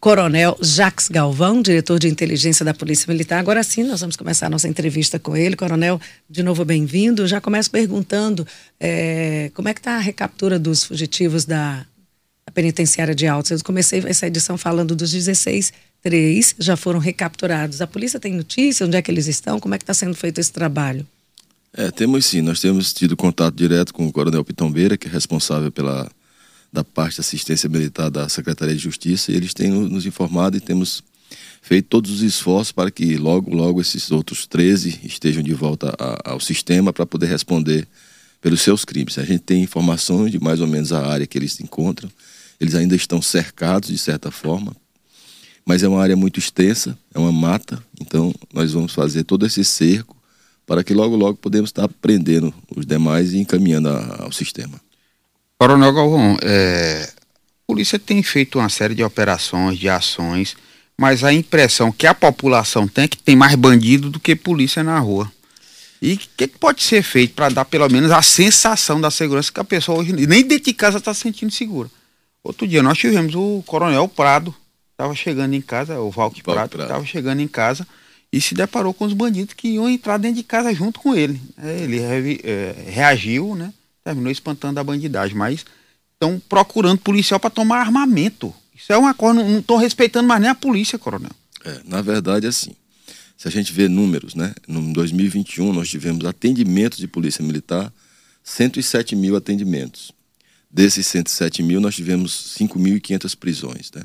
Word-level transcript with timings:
Coronel 0.00 0.56
Jacques 0.62 1.08
Galvão, 1.08 1.60
diretor 1.60 1.98
de 1.98 2.06
inteligência 2.06 2.64
da 2.64 2.72
Polícia 2.72 3.10
Militar. 3.12 3.40
Agora 3.40 3.64
sim, 3.64 3.82
nós 3.82 4.00
vamos 4.00 4.14
começar 4.14 4.46
a 4.46 4.50
nossa 4.50 4.68
entrevista 4.68 5.18
com 5.18 5.36
ele. 5.36 5.56
Coronel, 5.56 6.00
de 6.30 6.42
novo 6.42 6.64
bem-vindo. 6.64 7.26
Já 7.26 7.40
começo 7.40 7.68
perguntando 7.68 8.46
é, 8.78 9.50
como 9.54 9.68
é 9.68 9.74
que 9.74 9.80
está 9.80 9.96
a 9.96 10.00
recaptura 10.00 10.56
dos 10.56 10.84
fugitivos 10.84 11.44
da, 11.44 11.84
da, 12.46 12.52
penitenciária 12.54 13.12
de 13.12 13.26
Altos. 13.26 13.50
Eu 13.50 13.58
comecei 13.64 14.00
essa 14.06 14.28
edição 14.28 14.56
falando 14.56 14.94
dos 14.94 15.10
16, 15.10 15.72
três 16.00 16.54
já 16.60 16.76
foram 16.76 17.00
recapturados. 17.00 17.80
A 17.80 17.86
polícia 17.86 18.20
tem 18.20 18.32
notícia? 18.32 18.86
Onde 18.86 18.96
é 18.96 19.02
que 19.02 19.10
eles 19.10 19.26
estão? 19.26 19.58
Como 19.58 19.74
é 19.74 19.78
que 19.78 19.82
está 19.82 19.94
sendo 19.94 20.14
feito 20.14 20.38
esse 20.38 20.52
trabalho? 20.52 21.04
É, 21.72 21.90
temos 21.90 22.24
sim. 22.24 22.40
Nós 22.40 22.60
temos 22.60 22.92
tido 22.92 23.16
contato 23.16 23.56
direto 23.56 23.92
com 23.92 24.06
o 24.06 24.12
Coronel 24.12 24.44
Pitombeira, 24.44 24.96
que 24.96 25.08
é 25.08 25.10
responsável 25.10 25.72
pela 25.72 26.08
da 26.72 26.84
parte 26.84 27.16
de 27.16 27.20
assistência 27.20 27.68
militar 27.68 28.10
da 28.10 28.28
Secretaria 28.28 28.74
de 28.74 28.82
Justiça, 28.82 29.32
e 29.32 29.34
eles 29.34 29.54
têm 29.54 29.70
nos 29.70 30.06
informado 30.06 30.56
e 30.56 30.60
temos 30.60 31.02
feito 31.62 31.86
todos 31.88 32.10
os 32.10 32.22
esforços 32.22 32.72
para 32.72 32.90
que 32.90 33.16
logo, 33.16 33.54
logo 33.54 33.80
esses 33.80 34.10
outros 34.10 34.46
13 34.46 35.00
estejam 35.04 35.42
de 35.42 35.54
volta 35.54 35.94
a, 35.98 36.32
ao 36.32 36.40
sistema 36.40 36.92
para 36.92 37.06
poder 37.06 37.26
responder 37.26 37.86
pelos 38.40 38.60
seus 38.60 38.84
crimes. 38.84 39.18
A 39.18 39.24
gente 39.24 39.40
tem 39.40 39.62
informações 39.62 40.30
de 40.30 40.38
mais 40.38 40.60
ou 40.60 40.66
menos 40.66 40.92
a 40.92 41.06
área 41.06 41.26
que 41.26 41.36
eles 41.36 41.52
se 41.54 41.62
encontram. 41.62 42.10
Eles 42.60 42.74
ainda 42.74 42.94
estão 42.94 43.20
cercados, 43.22 43.88
de 43.88 43.98
certa 43.98 44.30
forma, 44.30 44.74
mas 45.64 45.82
é 45.82 45.88
uma 45.88 46.02
área 46.02 46.16
muito 46.16 46.38
extensa, 46.38 46.98
é 47.14 47.18
uma 47.18 47.30
mata, 47.30 47.82
então 48.00 48.34
nós 48.52 48.72
vamos 48.72 48.92
fazer 48.94 49.24
todo 49.24 49.46
esse 49.46 49.64
cerco 49.64 50.16
para 50.66 50.82
que 50.82 50.92
logo, 50.92 51.14
logo 51.14 51.38
podemos 51.38 51.68
estar 51.68 51.88
prendendo 51.88 52.52
os 52.74 52.84
demais 52.84 53.32
e 53.32 53.38
encaminhando 53.38 53.88
a, 53.88 54.22
ao 54.24 54.32
sistema. 54.32 54.80
Coronel 55.58 55.92
Galvão, 55.92 56.36
é, 56.40 57.02
a 57.02 57.66
polícia 57.66 57.98
tem 57.98 58.22
feito 58.22 58.60
uma 58.60 58.68
série 58.68 58.94
de 58.94 59.02
operações, 59.02 59.76
de 59.76 59.88
ações, 59.88 60.56
mas 60.96 61.24
a 61.24 61.32
impressão 61.32 61.90
que 61.90 62.06
a 62.06 62.14
população 62.14 62.86
tem 62.86 63.04
é 63.04 63.08
que 63.08 63.16
tem 63.16 63.34
mais 63.34 63.56
bandido 63.56 64.08
do 64.08 64.20
que 64.20 64.36
polícia 64.36 64.84
na 64.84 65.00
rua. 65.00 65.30
E 66.00 66.14
o 66.14 66.16
que, 66.16 66.46
que, 66.46 66.58
pode 66.58 66.80
ser 66.84 67.02
feito 67.02 67.34
para 67.34 67.48
dar 67.48 67.64
pelo 67.64 67.88
menos 67.88 68.12
a 68.12 68.22
sensação 68.22 69.00
da 69.00 69.10
segurança 69.10 69.50
que 69.50 69.58
a 69.58 69.64
pessoa 69.64 69.98
hoje 69.98 70.12
nem 70.12 70.44
dentro 70.44 70.66
de 70.66 70.72
casa 70.72 70.98
está 70.98 71.12
se 71.12 71.22
sentindo 71.22 71.50
segura? 71.50 71.90
Outro 72.44 72.66
dia 72.66 72.80
nós 72.80 72.96
tivemos 72.96 73.34
o 73.34 73.60
Coronel 73.66 74.06
Prado, 74.06 74.54
estava 74.92 75.12
chegando 75.16 75.54
em 75.54 75.60
casa, 75.60 75.98
o 75.98 76.08
Valque 76.08 76.40
Prado 76.40 76.80
estava 76.80 77.04
chegando 77.04 77.40
em 77.40 77.48
casa 77.48 77.84
e 78.32 78.40
se 78.40 78.54
deparou 78.54 78.94
com 78.94 79.06
os 79.06 79.12
bandidos 79.12 79.54
que 79.54 79.70
iam 79.70 79.88
entrar 79.88 80.18
dentro 80.18 80.36
de 80.36 80.44
casa 80.44 80.72
junto 80.72 81.00
com 81.00 81.16
ele. 81.16 81.40
É, 81.60 81.80
ele 81.80 82.00
é, 82.44 82.74
reagiu, 82.90 83.56
né? 83.56 83.72
Terminou 84.08 84.32
espantando 84.32 84.78
a 84.78 84.84
bandidagem, 84.84 85.36
mas 85.36 85.64
estão 86.14 86.40
procurando 86.48 86.98
policial 86.98 87.38
para 87.38 87.50
tomar 87.50 87.80
armamento. 87.80 88.54
Isso 88.74 88.92
é 88.92 88.96
uma 88.96 89.12
coisa, 89.12 89.42
não 89.42 89.58
estão 89.58 89.76
respeitando 89.76 90.26
mais 90.26 90.40
nem 90.40 90.50
a 90.50 90.54
polícia, 90.54 90.98
coronel. 90.98 91.30
É, 91.64 91.80
na 91.84 92.00
verdade, 92.00 92.46
é 92.46 92.48
assim. 92.48 92.72
Se 93.36 93.46
a 93.46 93.50
gente 93.50 93.72
vê 93.72 93.86
números, 93.88 94.34
né? 94.34 94.54
No 94.66 94.92
2021 94.92 95.72
nós 95.72 95.88
tivemos 95.88 96.24
atendimentos 96.24 96.98
de 96.98 97.06
polícia 97.06 97.44
militar, 97.44 97.92
107 98.42 99.14
mil 99.14 99.36
atendimentos. 99.36 100.10
Desses 100.70 101.06
107 101.06 101.62
mil, 101.62 101.80
nós 101.80 101.94
tivemos 101.94 102.56
5.500 102.58 103.36
prisões, 103.36 103.90
né? 103.94 104.02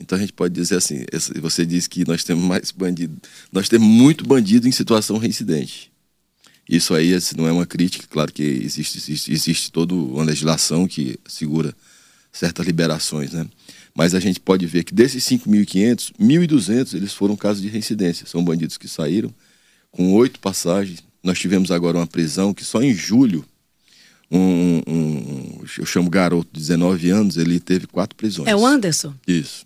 Então 0.00 0.18
a 0.18 0.20
gente 0.20 0.32
pode 0.32 0.52
dizer 0.52 0.76
assim, 0.76 1.04
você 1.40 1.64
diz 1.64 1.86
que 1.86 2.06
nós 2.06 2.24
temos 2.24 2.44
mais 2.44 2.72
bandido, 2.72 3.16
nós 3.52 3.68
temos 3.68 3.86
muito 3.86 4.26
bandido 4.26 4.68
em 4.68 4.72
situação 4.72 5.16
reincidente. 5.16 5.93
Isso 6.68 6.94
aí 6.94 7.14
não 7.36 7.46
é 7.46 7.52
uma 7.52 7.66
crítica, 7.66 8.06
claro 8.08 8.32
que 8.32 8.42
existe, 8.42 8.98
existe, 8.98 9.32
existe 9.32 9.70
toda 9.70 9.94
uma 9.94 10.24
legislação 10.24 10.88
que 10.88 11.18
segura 11.26 11.74
certas 12.32 12.66
liberações, 12.66 13.32
né? 13.32 13.46
Mas 13.94 14.14
a 14.14 14.20
gente 14.20 14.40
pode 14.40 14.66
ver 14.66 14.82
que 14.82 14.92
desses 14.92 15.24
5.500, 15.24 16.12
1.200 16.18 16.94
eles 16.94 17.12
foram 17.12 17.36
casos 17.36 17.62
de 17.62 17.68
reincidência. 17.68 18.26
São 18.26 18.44
bandidos 18.44 18.76
que 18.76 18.88
saíram 18.88 19.32
com 19.92 20.12
oito 20.14 20.40
passagens. 20.40 21.00
Nós 21.22 21.38
tivemos 21.38 21.70
agora 21.70 21.98
uma 21.98 22.06
prisão 22.06 22.52
que 22.52 22.64
só 22.64 22.82
em 22.82 22.92
julho, 22.92 23.44
um, 24.30 24.82
um, 24.86 25.64
eu 25.78 25.86
chamo 25.86 26.10
garoto 26.10 26.48
de 26.52 26.58
19 26.60 27.10
anos, 27.10 27.36
ele 27.36 27.60
teve 27.60 27.86
quatro 27.86 28.16
prisões. 28.16 28.48
É 28.48 28.56
o 28.56 28.66
Anderson? 28.66 29.14
Isso. 29.28 29.64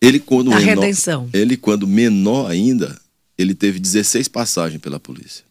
Ele 0.00 0.18
quando 0.18 0.50
a 0.50 0.58
menor, 0.58 0.80
redenção. 0.80 1.30
Ele 1.34 1.56
quando 1.56 1.86
menor 1.86 2.50
ainda, 2.50 2.98
ele 3.36 3.54
teve 3.54 3.78
16 3.78 4.26
passagens 4.28 4.80
pela 4.80 4.98
polícia. 4.98 5.44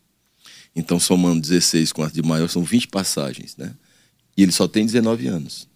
Então, 0.76 1.00
somando 1.00 1.42
16 1.42 1.92
com 1.92 2.04
as 2.04 2.14
de 2.14 2.22
maior, 2.22 2.50
são 2.50 2.64
20 2.64 2.88
passagens, 2.88 3.58
né? 3.58 3.74
E 4.38 4.44
ele 4.44 4.52
só 4.52 4.68
tem 4.68 4.86
19 4.86 5.28
anos. 5.28 5.68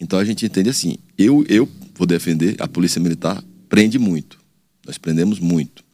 Então, 0.00 0.18
a 0.18 0.24
gente 0.24 0.44
entende 0.46 0.70
assim, 0.70 0.96
eu, 1.16 1.44
eu 1.48 1.68
vou 1.94 2.06
defender, 2.06 2.56
a 2.58 2.66
Polícia 2.66 3.00
Militar 3.00 3.42
prende 3.68 3.98
muito. 3.98 4.38
Nós 4.86 4.98
prendemos 4.98 5.38
muito. 5.38 5.84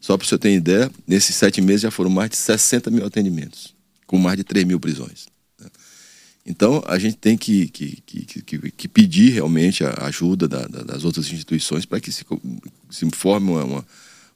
Só 0.00 0.16
para 0.16 0.26
você 0.26 0.38
ter 0.38 0.54
ideia, 0.54 0.90
nesses 1.06 1.34
sete 1.34 1.60
meses 1.60 1.82
já 1.82 1.90
foram 1.90 2.10
mais 2.10 2.30
de 2.30 2.36
60 2.36 2.90
mil 2.90 3.04
atendimentos, 3.04 3.74
com 4.06 4.18
mais 4.18 4.36
de 4.36 4.44
3 4.44 4.64
mil 4.64 4.78
prisões. 4.78 5.26
Né? 5.58 5.66
Então, 6.46 6.82
a 6.86 6.98
gente 6.98 7.16
tem 7.16 7.36
que, 7.36 7.68
que, 7.68 8.00
que, 8.02 8.42
que, 8.42 8.70
que 8.70 8.88
pedir 8.88 9.30
realmente 9.30 9.84
a 9.84 10.06
ajuda 10.06 10.46
da, 10.46 10.66
da, 10.66 10.82
das 10.82 11.04
outras 11.04 11.30
instituições 11.32 11.84
para 11.84 12.00
que 12.00 12.12
se, 12.12 12.24
se 12.90 13.08
forme 13.12 13.50
uma, 13.50 13.64
uma, 13.64 13.86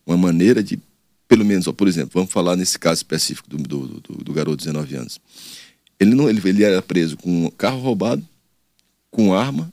uma 0.04 0.16
maneira 0.16 0.62
de 0.62 0.80
pelo 1.32 1.46
menos, 1.46 1.66
ó, 1.66 1.72
por 1.72 1.88
exemplo, 1.88 2.10
vamos 2.12 2.30
falar 2.30 2.56
nesse 2.56 2.78
caso 2.78 2.98
específico 2.98 3.48
do, 3.48 3.56
do, 3.56 3.86
do, 4.00 4.14
do 4.22 4.32
garoto 4.34 4.58
de 4.58 4.66
19 4.66 4.96
anos. 4.96 5.18
Ele, 5.98 6.14
não, 6.14 6.28
ele, 6.28 6.46
ele 6.46 6.62
era 6.62 6.82
preso 6.82 7.16
com 7.16 7.46
um 7.46 7.50
carro 7.50 7.80
roubado, 7.80 8.22
com 9.10 9.32
arma, 9.32 9.72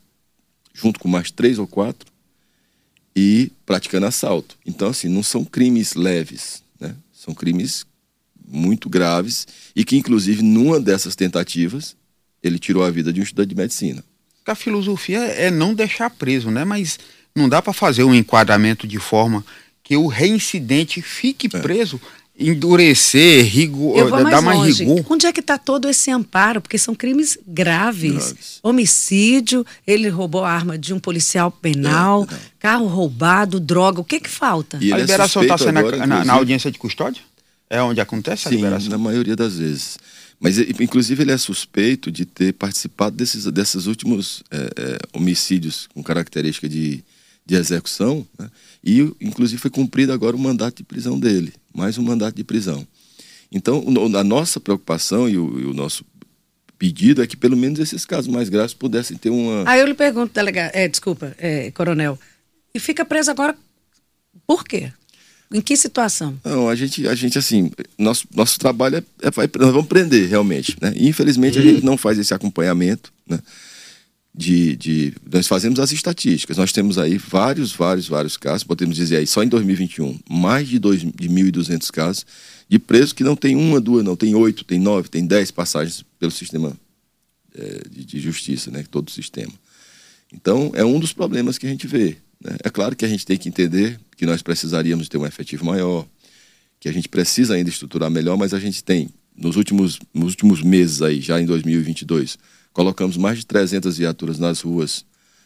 junto 0.72 0.98
com 0.98 1.06
mais 1.06 1.30
três 1.30 1.58
ou 1.58 1.66
quatro, 1.66 2.10
e 3.14 3.52
praticando 3.66 4.06
assalto. 4.06 4.56
Então, 4.64 4.88
assim, 4.88 5.06
não 5.06 5.22
são 5.22 5.44
crimes 5.44 5.92
leves, 5.92 6.62
né? 6.80 6.96
São 7.12 7.34
crimes 7.34 7.84
muito 8.48 8.88
graves 8.88 9.46
e 9.76 9.84
que, 9.84 9.98
inclusive, 9.98 10.40
numa 10.42 10.80
dessas 10.80 11.14
tentativas, 11.14 11.94
ele 12.42 12.58
tirou 12.58 12.82
a 12.82 12.90
vida 12.90 13.12
de 13.12 13.20
um 13.20 13.22
estudante 13.22 13.50
de 13.50 13.54
medicina. 13.54 14.02
A 14.46 14.54
filosofia 14.54 15.18
é 15.18 15.50
não 15.50 15.74
deixar 15.74 16.08
preso, 16.08 16.50
né? 16.50 16.64
Mas 16.64 16.98
não 17.36 17.50
dá 17.50 17.60
para 17.60 17.74
fazer 17.74 18.02
um 18.02 18.14
enquadramento 18.14 18.86
de 18.86 18.98
forma 18.98 19.44
que 19.90 19.96
o 19.96 20.06
reincidente 20.06 21.02
fique 21.02 21.48
é. 21.52 21.58
preso, 21.58 22.00
endurecer, 22.38 23.44
rigor, 23.44 24.08
dar 24.08 24.40
mais 24.40 24.58
longe. 24.60 24.84
rigor. 24.84 25.04
Onde 25.10 25.26
é 25.26 25.32
que 25.32 25.40
está 25.40 25.58
todo 25.58 25.88
esse 25.88 26.12
amparo? 26.12 26.60
Porque 26.60 26.78
são 26.78 26.94
crimes 26.94 27.36
graves. 27.44 28.12
graves. 28.12 28.60
Homicídio, 28.62 29.66
ele 29.84 30.08
roubou 30.08 30.44
a 30.44 30.52
arma 30.52 30.78
de 30.78 30.94
um 30.94 31.00
policial 31.00 31.50
penal, 31.50 32.24
é, 32.30 32.36
carro 32.60 32.86
roubado, 32.86 33.58
droga. 33.58 34.00
O 34.00 34.04
que 34.04 34.20
que 34.20 34.30
falta? 34.30 34.78
E 34.80 34.92
a 34.92 34.96
é 34.96 35.00
liberação 35.00 35.42
está 35.42 35.58
sendo 35.58 35.80
agora, 35.80 36.06
na, 36.06 36.24
na, 36.24 36.34
audiência 36.34 36.70
de 36.70 36.78
custódia? 36.78 37.20
É 37.68 37.82
onde 37.82 38.00
acontece 38.00 38.46
a 38.46 38.50
Sim, 38.50 38.58
liberação? 38.58 38.90
na 38.90 38.98
maioria 38.98 39.34
das 39.34 39.58
vezes. 39.58 39.98
Mas, 40.38 40.56
inclusive, 40.56 41.20
ele 41.20 41.32
é 41.32 41.36
suspeito 41.36 42.12
de 42.12 42.24
ter 42.24 42.52
participado 42.52 43.16
desses, 43.16 43.44
desses 43.46 43.86
últimos 43.86 44.44
é, 44.52 44.56
é, 44.56 44.98
homicídios 45.12 45.88
com 45.92 46.00
característica 46.00 46.68
de, 46.68 47.02
de 47.44 47.54
execução, 47.54 48.26
né? 48.38 48.50
E, 48.82 49.00
inclusive, 49.20 49.60
foi 49.60 49.70
cumprido 49.70 50.12
agora 50.12 50.36
o 50.36 50.38
mandato 50.38 50.78
de 50.78 50.84
prisão 50.84 51.18
dele 51.18 51.52
mais 51.74 51.98
um 51.98 52.02
mandato 52.02 52.36
de 52.36 52.44
prisão. 52.44 52.86
Então, 53.50 53.84
a 54.16 54.24
nossa 54.24 54.60
preocupação 54.60 55.28
e 55.28 55.36
o, 55.36 55.60
e 55.60 55.64
o 55.64 55.72
nosso 55.72 56.04
pedido 56.78 57.22
é 57.22 57.26
que 57.26 57.36
pelo 57.36 57.56
menos 57.56 57.78
esses 57.78 58.04
casos 58.04 58.28
mais 58.28 58.48
graves 58.48 58.74
pudessem 58.74 59.16
ter 59.16 59.30
uma. 59.30 59.68
Aí 59.68 59.80
eu 59.80 59.86
lhe 59.86 59.94
pergunto, 59.94 60.32
delegado, 60.32 60.70
é, 60.74 60.88
desculpa, 60.88 61.34
é, 61.38 61.70
coronel, 61.72 62.18
e 62.72 62.78
fica 62.78 63.04
preso 63.04 63.30
agora 63.30 63.56
por 64.46 64.64
quê? 64.64 64.92
Em 65.52 65.60
que 65.60 65.76
situação? 65.76 66.38
Não, 66.44 66.68
a 66.68 66.76
gente, 66.76 67.08
a 67.08 67.14
gente 67.14 67.36
assim, 67.36 67.72
nosso, 67.98 68.24
nosso 68.32 68.58
trabalho 68.58 68.96
é, 68.98 69.00
é 69.00 69.58
nós 69.58 69.72
vamos 69.72 69.88
prender 69.88 70.28
realmente, 70.28 70.76
né? 70.80 70.92
E, 70.94 71.08
infelizmente 71.08 71.58
a 71.58 71.62
gente 71.62 71.84
não 71.84 71.96
faz 71.96 72.18
esse 72.18 72.32
acompanhamento, 72.32 73.12
né? 73.26 73.40
De, 74.34 74.76
de, 74.76 75.14
nós 75.30 75.46
fazemos 75.46 75.80
as 75.80 75.92
estatísticas. 75.92 76.56
Nós 76.56 76.72
temos 76.72 76.98
aí 76.98 77.18
vários, 77.18 77.72
vários, 77.72 78.08
vários 78.08 78.36
casos, 78.36 78.64
podemos 78.64 78.96
dizer 78.96 79.16
aí, 79.16 79.26
só 79.26 79.42
em 79.42 79.48
2021, 79.48 80.18
mais 80.28 80.68
de, 80.68 80.78
dois, 80.78 81.00
de 81.00 81.28
1.200 81.28 81.90
casos 81.90 82.26
de 82.68 82.78
presos 82.78 83.12
que 83.12 83.24
não 83.24 83.34
tem 83.34 83.56
uma, 83.56 83.80
duas, 83.80 84.04
não, 84.04 84.14
tem 84.14 84.34
oito, 84.34 84.64
tem 84.64 84.78
nove, 84.78 85.08
tem 85.08 85.26
dez 85.26 85.50
passagens 85.50 86.04
pelo 86.18 86.30
sistema 86.30 86.72
é, 87.54 87.82
de, 87.90 88.04
de, 88.04 88.20
justiça, 88.20 88.70
né, 88.70 88.84
todo 88.88 89.08
o 89.08 89.10
sistema. 89.10 89.52
Então, 90.32 90.70
é 90.74 90.84
um 90.84 91.00
dos 91.00 91.12
problemas 91.12 91.58
que 91.58 91.66
a 91.66 91.70
gente 91.70 91.88
vê. 91.88 92.16
Né? 92.40 92.56
É 92.62 92.70
claro 92.70 92.94
que 92.94 93.04
a 93.04 93.08
gente 93.08 93.26
tem 93.26 93.36
que 93.36 93.48
entender 93.48 93.98
que 94.16 94.24
nós 94.24 94.40
precisaríamos 94.40 95.08
ter 95.08 95.18
um 95.18 95.26
efetivo 95.26 95.64
maior, 95.64 96.06
que 96.78 96.88
a 96.88 96.92
gente 96.92 97.08
precisa 97.08 97.54
ainda 97.54 97.68
estruturar 97.68 98.08
melhor, 98.08 98.38
mas 98.38 98.54
a 98.54 98.60
gente 98.60 98.84
tem, 98.84 99.10
nos 99.36 99.56
últimos, 99.56 99.98
nos 100.14 100.30
últimos 100.30 100.62
meses 100.62 101.02
aí, 101.02 101.20
já 101.20 101.40
em 101.40 101.46
2022, 101.46 102.38
colocamos 102.72 103.16
mais 103.16 103.38
de 103.38 103.46
300 103.46 103.98
viaturas 103.98 104.38
nas 104.38 104.60
ruas, 104.60 105.04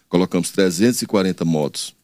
colocamos 0.08 0.50
340 0.50 1.44
motos 1.44 1.94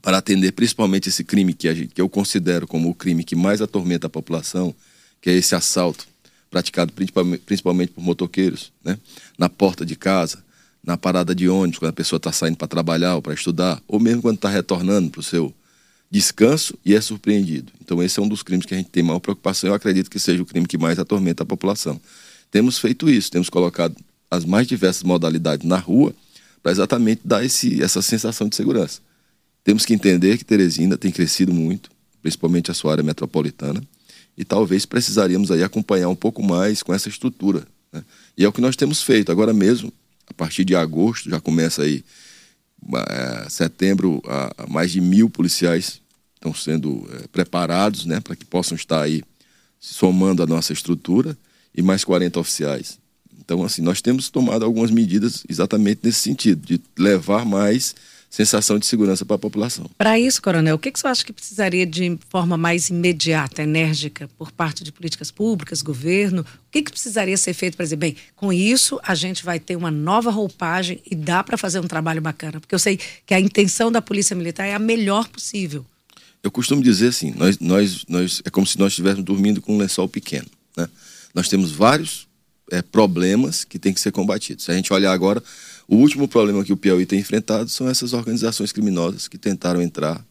para 0.00 0.18
atender 0.18 0.52
principalmente 0.52 1.08
esse 1.08 1.24
crime 1.24 1.52
que, 1.52 1.72
gente, 1.74 1.94
que 1.94 2.00
eu 2.00 2.08
considero 2.08 2.66
como 2.66 2.88
o 2.88 2.94
crime 2.94 3.24
que 3.24 3.36
mais 3.36 3.60
atormenta 3.60 4.06
a 4.06 4.10
população, 4.10 4.74
que 5.20 5.28
é 5.28 5.34
esse 5.34 5.54
assalto 5.54 6.06
praticado 6.50 6.92
principalmente 7.44 7.92
por 7.92 8.02
motoqueiros, 8.02 8.72
né? 8.82 8.98
na 9.36 9.48
porta 9.48 9.84
de 9.84 9.94
casa, 9.96 10.42
na 10.82 10.96
parada 10.96 11.34
de 11.34 11.48
ônibus, 11.48 11.78
quando 11.78 11.90
a 11.90 11.94
pessoa 11.94 12.16
está 12.16 12.32
saindo 12.32 12.56
para 12.56 12.68
trabalhar 12.68 13.16
ou 13.16 13.22
para 13.22 13.34
estudar, 13.34 13.82
ou 13.86 14.00
mesmo 14.00 14.22
quando 14.22 14.36
está 14.36 14.48
retornando 14.48 15.10
para 15.10 15.20
o 15.20 15.22
seu 15.22 15.52
descanso 16.10 16.78
e 16.84 16.94
é 16.94 17.00
surpreendido. 17.00 17.70
Então, 17.82 18.02
esse 18.02 18.18
é 18.18 18.22
um 18.22 18.28
dos 18.28 18.42
crimes 18.42 18.64
que 18.64 18.72
a 18.72 18.76
gente 18.78 18.88
tem 18.88 19.02
maior 19.02 19.18
preocupação. 19.18 19.68
Eu 19.68 19.74
acredito 19.74 20.08
que 20.08 20.18
seja 20.18 20.42
o 20.42 20.46
crime 20.46 20.66
que 20.66 20.78
mais 20.78 20.98
atormenta 20.98 21.42
a 21.42 21.46
população. 21.46 22.00
Temos 22.50 22.78
feito 22.78 23.10
isso, 23.10 23.30
temos 23.30 23.50
colocado 23.50 23.94
as 24.30 24.44
mais 24.44 24.66
diversas 24.66 25.02
modalidades 25.02 25.66
na 25.66 25.78
rua 25.78 26.14
para 26.62 26.72
exatamente 26.72 27.22
dar 27.24 27.44
esse, 27.44 27.82
essa 27.82 28.02
sensação 28.02 28.48
de 28.48 28.56
segurança. 28.56 29.00
Temos 29.64 29.84
que 29.84 29.94
entender 29.94 30.38
que 30.38 30.44
Teresina 30.44 30.96
tem 30.96 31.10
crescido 31.10 31.52
muito, 31.52 31.90
principalmente 32.22 32.70
a 32.70 32.74
sua 32.74 32.92
área 32.92 33.04
metropolitana, 33.04 33.82
e 34.36 34.44
talvez 34.44 34.86
precisaríamos 34.86 35.50
aí 35.50 35.62
acompanhar 35.62 36.08
um 36.08 36.16
pouco 36.16 36.42
mais 36.42 36.82
com 36.82 36.94
essa 36.94 37.08
estrutura. 37.08 37.66
Né? 37.92 38.04
E 38.36 38.44
é 38.44 38.48
o 38.48 38.52
que 38.52 38.60
nós 38.60 38.76
temos 38.76 39.02
feito. 39.02 39.32
Agora 39.32 39.52
mesmo, 39.52 39.92
a 40.26 40.34
partir 40.34 40.64
de 40.64 40.76
agosto, 40.76 41.28
já 41.28 41.40
começa 41.40 41.82
aí, 41.82 42.04
é, 43.08 43.48
setembro, 43.48 44.22
a, 44.26 44.52
a 44.58 44.66
mais 44.68 44.92
de 44.92 45.00
mil 45.00 45.28
policiais 45.28 46.00
estão 46.34 46.54
sendo 46.54 47.08
é, 47.12 47.26
preparados 47.28 48.06
né, 48.06 48.20
para 48.20 48.36
que 48.36 48.44
possam 48.44 48.76
estar 48.76 49.02
aí 49.02 49.22
somando 49.80 50.42
a 50.42 50.46
nossa 50.46 50.72
estrutura 50.72 51.36
e 51.74 51.82
mais 51.82 52.04
40 52.04 52.38
oficiais. 52.38 52.98
Então, 53.48 53.64
assim, 53.64 53.80
nós 53.80 54.02
temos 54.02 54.28
tomado 54.28 54.62
algumas 54.62 54.90
medidas 54.90 55.42
exatamente 55.48 56.00
nesse 56.02 56.18
sentido, 56.18 56.66
de 56.66 56.78
levar 56.98 57.46
mais 57.46 57.94
sensação 58.28 58.78
de 58.78 58.84
segurança 58.84 59.24
para 59.24 59.36
a 59.36 59.38
população. 59.38 59.86
Para 59.96 60.18
isso, 60.20 60.42
Coronel, 60.42 60.76
o 60.76 60.78
que, 60.78 60.92
que 60.92 61.00
você 61.00 61.06
acha 61.06 61.24
que 61.24 61.32
precisaria 61.32 61.86
de 61.86 62.18
forma 62.28 62.58
mais 62.58 62.90
imediata, 62.90 63.62
enérgica, 63.62 64.28
por 64.36 64.52
parte 64.52 64.84
de 64.84 64.92
políticas 64.92 65.30
públicas, 65.30 65.80
governo? 65.80 66.42
O 66.42 66.70
que, 66.70 66.82
que 66.82 66.90
precisaria 66.90 67.38
ser 67.38 67.54
feito 67.54 67.74
para 67.74 67.84
dizer, 67.84 67.96
bem, 67.96 68.16
com 68.36 68.52
isso 68.52 69.00
a 69.02 69.14
gente 69.14 69.42
vai 69.42 69.58
ter 69.58 69.76
uma 69.76 69.90
nova 69.90 70.30
roupagem 70.30 71.00
e 71.10 71.14
dá 71.14 71.42
para 71.42 71.56
fazer 71.56 71.80
um 71.80 71.88
trabalho 71.88 72.20
bacana? 72.20 72.60
Porque 72.60 72.74
eu 72.74 72.78
sei 72.78 73.00
que 73.24 73.32
a 73.32 73.40
intenção 73.40 73.90
da 73.90 74.02
Polícia 74.02 74.36
Militar 74.36 74.66
é 74.66 74.74
a 74.74 74.78
melhor 74.78 75.26
possível. 75.26 75.86
Eu 76.42 76.50
costumo 76.50 76.82
dizer 76.82 77.08
assim, 77.08 77.32
nós, 77.34 77.58
nós, 77.58 78.04
nós 78.06 78.42
é 78.44 78.50
como 78.50 78.66
se 78.66 78.78
nós 78.78 78.92
estivéssemos 78.92 79.24
dormindo 79.24 79.62
com 79.62 79.74
um 79.74 79.78
lençol 79.78 80.06
pequeno. 80.06 80.48
Né? 80.76 80.86
Nós 81.34 81.48
temos 81.48 81.72
vários 81.72 82.27
é, 82.70 82.82
problemas 82.82 83.64
que 83.64 83.78
têm 83.78 83.92
que 83.92 84.00
ser 84.00 84.12
combatidos. 84.12 84.64
Se 84.64 84.70
a 84.70 84.74
gente 84.74 84.92
olhar 84.92 85.12
agora 85.12 85.42
o 85.86 85.96
último 85.96 86.28
problema 86.28 86.62
que 86.62 86.72
o 86.72 86.76
Piauí 86.76 87.06
tem 87.06 87.18
enfrentado 87.18 87.70
são 87.70 87.88
essas 87.88 88.12
organizações 88.12 88.72
criminosas 88.72 89.26
que 89.26 89.38
tentaram 89.38 89.80
entrar 89.80 90.22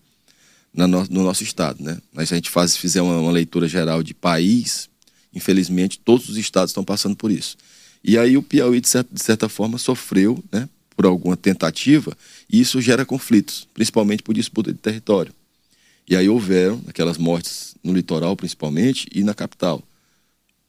no, 0.72 0.88
no, 0.88 1.24
nosso 1.24 1.44
estado. 1.44 1.84
Né? 1.84 1.98
Mas 2.14 2.30
se 2.30 2.36
a 2.36 2.38
gente 2.38 2.50
faz, 2.50 2.78
fizer 2.78 3.02
uma, 3.02 3.18
uma, 3.18 3.32
leitura 3.32 3.68
geral 3.68 4.04
de 4.04 4.14
país, 4.14 4.88
infelizmente 5.34 6.00
todos 6.00 6.30
os 6.30 6.38
estados 6.38 6.70
estão 6.70 6.84
passando 6.84 7.16
por 7.16 7.32
isso. 7.32 7.58
E 8.04 8.18
aí 8.18 8.38
o 8.38 8.44
Piauí, 8.44 8.80
de 8.80 8.88
certa, 8.88 9.10
de 9.12 9.24
certa 9.24 9.50
forma, 9.50 9.80
sofreu 9.80 10.44
né, 10.52 10.70
por 10.96 11.08
alguma 11.08 11.36
tentativa 11.36 12.16
e 12.48 12.60
isso 12.60 12.80
gera 12.80 13.04
conflitos, 13.04 13.68
principalmente 13.74 14.22
por 14.22 14.36
disputa 14.36 14.72
de 14.72 14.78
território. 14.78 15.34
E 16.08 16.16
aí 16.16 16.30
houveram 16.30 16.82
aquelas 16.88 17.18
mortes 17.18 17.76
no 17.84 17.94
litoral, 17.94 18.36
principalmente, 18.36 19.08
e 19.14 19.24
na 19.24 19.34
capital. 19.34 19.84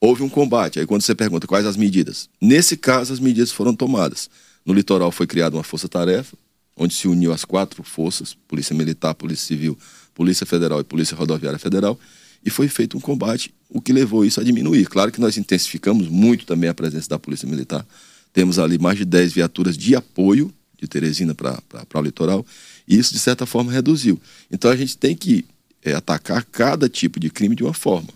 Houve 0.00 0.22
um 0.22 0.28
combate. 0.28 0.78
Aí 0.78 0.86
quando 0.86 1.02
você 1.02 1.14
pergunta 1.14 1.46
quais 1.46 1.66
as 1.66 1.76
medidas, 1.76 2.28
nesse 2.40 2.76
caso 2.76 3.12
as 3.12 3.20
medidas 3.20 3.50
foram 3.50 3.74
tomadas. 3.74 4.30
No 4.64 4.72
litoral 4.72 5.10
foi 5.10 5.26
criada 5.26 5.56
uma 5.56 5.64
força-tarefa, 5.64 6.36
onde 6.76 6.94
se 6.94 7.08
uniu 7.08 7.32
as 7.32 7.44
quatro 7.44 7.82
forças, 7.82 8.34
Polícia 8.46 8.74
Militar, 8.74 9.14
Polícia 9.14 9.46
Civil, 9.46 9.76
Polícia 10.14 10.46
Federal 10.46 10.80
e 10.80 10.84
Polícia 10.84 11.16
Rodoviária 11.16 11.58
Federal, 11.58 11.98
e 12.44 12.50
foi 12.50 12.68
feito 12.68 12.96
um 12.96 13.00
combate, 13.00 13.52
o 13.68 13.80
que 13.80 13.92
levou 13.92 14.24
isso 14.24 14.40
a 14.40 14.44
diminuir. 14.44 14.86
Claro 14.86 15.10
que 15.10 15.20
nós 15.20 15.36
intensificamos 15.36 16.08
muito 16.08 16.46
também 16.46 16.70
a 16.70 16.74
presença 16.74 17.08
da 17.08 17.18
Polícia 17.18 17.48
Militar. 17.48 17.86
Temos 18.32 18.58
ali 18.58 18.78
mais 18.78 18.96
de 18.96 19.04
10 19.04 19.32
viaturas 19.32 19.76
de 19.76 19.96
apoio 19.96 20.52
de 20.80 20.86
Teresina 20.86 21.34
para 21.34 21.60
o 21.94 22.00
litoral, 22.00 22.46
e 22.86 22.96
isso, 22.96 23.12
de 23.12 23.18
certa 23.18 23.44
forma, 23.44 23.72
reduziu. 23.72 24.20
Então 24.50 24.70
a 24.70 24.76
gente 24.76 24.96
tem 24.96 25.16
que 25.16 25.44
é, 25.82 25.92
atacar 25.92 26.44
cada 26.44 26.88
tipo 26.88 27.18
de 27.18 27.30
crime 27.30 27.56
de 27.56 27.64
uma 27.64 27.74
forma. 27.74 28.08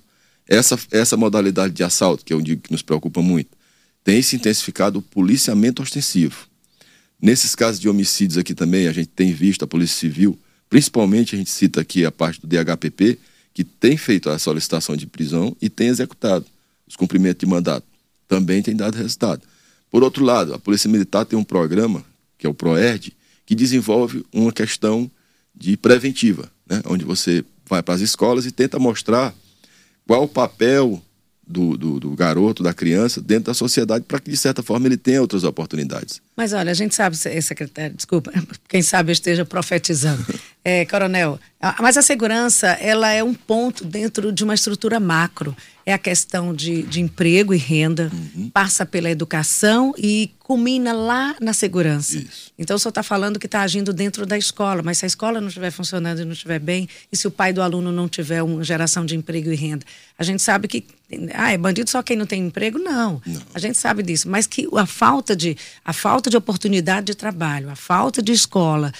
Essa, 0.52 0.78
essa 0.90 1.16
modalidade 1.16 1.72
de 1.72 1.82
assalto, 1.82 2.22
que 2.22 2.34
eu 2.34 2.42
digo 2.42 2.60
que 2.60 2.70
nos 2.70 2.82
preocupa 2.82 3.22
muito, 3.22 3.56
tem 4.04 4.20
se 4.20 4.36
intensificado 4.36 4.98
o 4.98 5.02
policiamento 5.02 5.80
ostensivo. 5.80 6.46
Nesses 7.18 7.54
casos 7.54 7.80
de 7.80 7.88
homicídios 7.88 8.36
aqui 8.36 8.54
também, 8.54 8.86
a 8.86 8.92
gente 8.92 9.08
tem 9.08 9.32
visto 9.32 9.64
a 9.64 9.66
Polícia 9.66 9.96
Civil, 9.96 10.38
principalmente 10.68 11.34
a 11.34 11.38
gente 11.38 11.48
cita 11.48 11.80
aqui 11.80 12.04
a 12.04 12.12
parte 12.12 12.38
do 12.38 12.46
DHPP, 12.46 13.18
que 13.54 13.64
tem 13.64 13.96
feito 13.96 14.28
a 14.28 14.38
solicitação 14.38 14.94
de 14.94 15.06
prisão 15.06 15.56
e 15.58 15.70
tem 15.70 15.88
executado 15.88 16.44
os 16.86 16.96
cumprimentos 16.96 17.40
de 17.40 17.46
mandato. 17.46 17.86
Também 18.28 18.60
tem 18.60 18.76
dado 18.76 18.94
resultado. 18.94 19.40
Por 19.90 20.02
outro 20.02 20.22
lado, 20.22 20.52
a 20.52 20.58
Polícia 20.58 20.90
Militar 20.90 21.24
tem 21.24 21.38
um 21.38 21.44
programa, 21.44 22.04
que 22.36 22.46
é 22.46 22.50
o 22.50 22.52
PROERD, 22.52 23.16
que 23.46 23.54
desenvolve 23.54 24.22
uma 24.30 24.52
questão 24.52 25.10
de 25.54 25.78
preventiva, 25.78 26.52
né? 26.68 26.82
onde 26.84 27.06
você 27.06 27.42
vai 27.66 27.82
para 27.82 27.94
as 27.94 28.02
escolas 28.02 28.44
e 28.44 28.50
tenta 28.50 28.78
mostrar 28.78 29.34
qual 30.06 30.24
o 30.24 30.28
papel 30.28 31.02
do, 31.46 31.76
do, 31.76 32.00
do, 32.00 32.10
garoto, 32.12 32.62
da 32.62 32.72
criança, 32.72 33.20
dentro 33.20 33.44
da 33.44 33.54
sociedade, 33.54 34.04
para 34.06 34.18
que, 34.20 34.30
de 34.30 34.36
certa 34.36 34.62
forma, 34.62 34.86
ele 34.86 34.96
tenha 34.96 35.20
outras 35.20 35.44
oportunidades. 35.44 36.22
Mas 36.36 36.52
olha, 36.52 36.70
a 36.70 36.74
gente 36.74 36.94
sabe, 36.94 37.16
secretário, 37.16 37.94
desculpa, 37.94 38.32
quem 38.68 38.80
sabe 38.80 39.10
eu 39.10 39.12
esteja 39.12 39.44
profetizando. 39.44 40.24
É, 40.64 40.84
coronel, 40.84 41.40
mas 41.80 41.96
a 41.96 42.02
segurança, 42.02 42.68
ela 42.68 43.10
é 43.10 43.24
um 43.24 43.34
ponto 43.34 43.84
dentro 43.84 44.30
de 44.30 44.44
uma 44.44 44.54
estrutura 44.54 45.00
macro. 45.00 45.56
É 45.84 45.92
a 45.92 45.98
questão 45.98 46.54
de, 46.54 46.84
de 46.84 47.00
emprego 47.00 47.52
e 47.52 47.56
renda, 47.56 48.08
uhum. 48.12 48.48
passa 48.48 48.86
pela 48.86 49.10
educação 49.10 49.92
e 49.98 50.30
culmina 50.42 50.92
lá 50.92 51.36
na 51.40 51.52
segurança. 51.52 52.18
Isso. 52.18 52.52
Então, 52.58 52.76
o 52.76 52.78
senhor 52.78 52.90
está 52.90 53.02
falando 53.02 53.38
que 53.38 53.46
está 53.46 53.62
agindo 53.62 53.92
dentro 53.92 54.26
da 54.26 54.36
escola, 54.36 54.82
mas 54.82 54.98
se 54.98 55.04
a 55.04 55.08
escola 55.08 55.40
não 55.40 55.48
estiver 55.48 55.70
funcionando 55.70 56.20
e 56.20 56.24
não 56.24 56.32
estiver 56.32 56.58
bem, 56.58 56.88
e 57.10 57.16
se 57.16 57.26
o 57.28 57.30
pai 57.30 57.52
do 57.52 57.62
aluno 57.62 57.92
não 57.92 58.08
tiver 58.08 58.42
uma 58.42 58.62
geração 58.64 59.06
de 59.06 59.14
emprego 59.16 59.52
e 59.52 59.54
renda, 59.54 59.86
a 60.18 60.24
gente 60.24 60.42
sabe 60.42 60.66
que 60.66 60.84
ah, 61.34 61.52
é 61.52 61.58
bandido 61.58 61.90
só 61.90 62.02
quem 62.02 62.16
não 62.16 62.26
tem 62.26 62.46
emprego? 62.46 62.78
Não. 62.78 63.20
não. 63.26 63.42
A 63.54 63.58
gente 63.58 63.76
sabe 63.76 64.02
disso. 64.02 64.28
Mas 64.28 64.46
que 64.46 64.66
a 64.74 64.86
falta 64.86 65.36
de, 65.36 65.56
a 65.84 65.92
falta 65.92 66.30
de 66.30 66.36
oportunidade 66.36 67.06
de 67.06 67.14
trabalho, 67.14 67.70
a 67.70 67.76
falta 67.76 68.22
de 68.22 68.32
escola, 68.32 68.92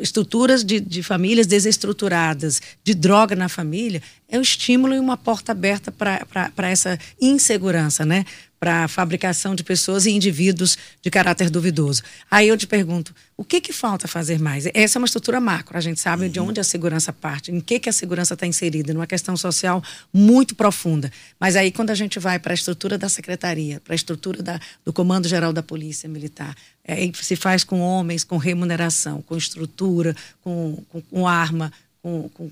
estruturas 0.00 0.64
de, 0.64 0.80
de 0.80 1.02
famílias 1.02 1.46
desestruturadas, 1.46 2.60
de 2.82 2.94
droga 2.94 3.36
na 3.36 3.48
família, 3.48 4.02
é 4.28 4.38
um 4.38 4.42
estímulo 4.42 4.94
e 4.94 4.98
uma 4.98 5.16
porta 5.16 5.52
aberta 5.52 5.92
para 5.92 6.68
essa 6.68 6.98
insegurança, 7.20 8.04
né? 8.04 8.24
Para 8.60 8.84
a 8.84 8.88
fabricação 8.88 9.54
de 9.54 9.64
pessoas 9.64 10.04
e 10.04 10.10
indivíduos 10.10 10.76
de 11.00 11.10
caráter 11.10 11.48
duvidoso. 11.48 12.02
Aí 12.30 12.46
eu 12.46 12.58
te 12.58 12.66
pergunto, 12.66 13.14
o 13.34 13.42
que 13.42 13.58
que 13.58 13.72
falta 13.72 14.06
fazer 14.06 14.38
mais? 14.38 14.66
Essa 14.74 14.98
é 14.98 15.00
uma 15.00 15.06
estrutura 15.06 15.40
macro, 15.40 15.78
a 15.78 15.80
gente 15.80 15.98
sabe 15.98 16.26
uhum. 16.26 16.30
de 16.30 16.40
onde 16.40 16.60
a 16.60 16.64
segurança 16.64 17.10
parte, 17.10 17.50
em 17.50 17.58
que 17.58 17.80
que 17.80 17.88
a 17.88 17.92
segurança 17.92 18.34
está 18.34 18.46
inserida, 18.46 18.92
numa 18.92 19.06
questão 19.06 19.34
social 19.34 19.82
muito 20.12 20.54
profunda. 20.54 21.10
Mas 21.40 21.56
aí 21.56 21.72
quando 21.72 21.88
a 21.88 21.94
gente 21.94 22.18
vai 22.18 22.38
para 22.38 22.52
a 22.52 22.54
estrutura 22.54 22.98
da 22.98 23.08
secretaria, 23.08 23.80
para 23.80 23.94
a 23.94 23.96
estrutura 23.96 24.42
da, 24.42 24.60
do 24.84 24.92
Comando 24.92 25.26
Geral 25.26 25.54
da 25.54 25.62
Polícia 25.62 26.06
Militar, 26.06 26.54
é, 26.84 27.10
se 27.14 27.36
faz 27.36 27.64
com 27.64 27.80
homens, 27.80 28.24
com 28.24 28.36
remuneração, 28.36 29.22
com 29.22 29.38
estrutura, 29.38 30.14
com, 30.42 30.84
com, 30.90 31.00
com 31.00 31.26
arma, 31.26 31.72
com, 32.02 32.28
com 32.34 32.50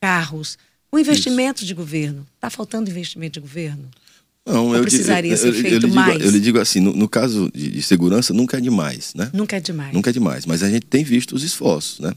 carros, 0.00 0.58
com 0.90 0.98
investimento 0.98 1.58
Isso. 1.58 1.66
de 1.66 1.74
governo. 1.74 2.26
Está 2.34 2.50
faltando 2.50 2.90
investimento 2.90 3.34
de 3.34 3.40
governo? 3.40 3.88
Não, 4.48 4.74
eu 4.74 4.82
precisaria 4.82 5.32
eu, 5.32 5.36
ser 5.36 5.52
feito 5.52 5.86
eu, 5.86 5.90
eu 5.90 5.94
mais? 5.94 6.14
Digo, 6.14 6.24
eu 6.24 6.30
lhe 6.30 6.40
digo 6.40 6.58
assim, 6.58 6.80
no, 6.80 6.94
no 6.94 7.08
caso 7.08 7.50
de, 7.54 7.70
de, 7.70 7.82
segurança, 7.82 8.32
nunca 8.32 8.56
é 8.56 8.60
demais, 8.60 9.12
né? 9.14 9.30
Nunca 9.32 9.56
é 9.56 9.60
demais. 9.60 9.92
Nunca 9.92 10.10
é 10.10 10.12
demais, 10.12 10.46
mas 10.46 10.62
a 10.62 10.70
gente 10.70 10.86
tem 10.86 11.04
visto 11.04 11.34
os 11.34 11.42
esforços, 11.42 12.00
né? 12.00 12.12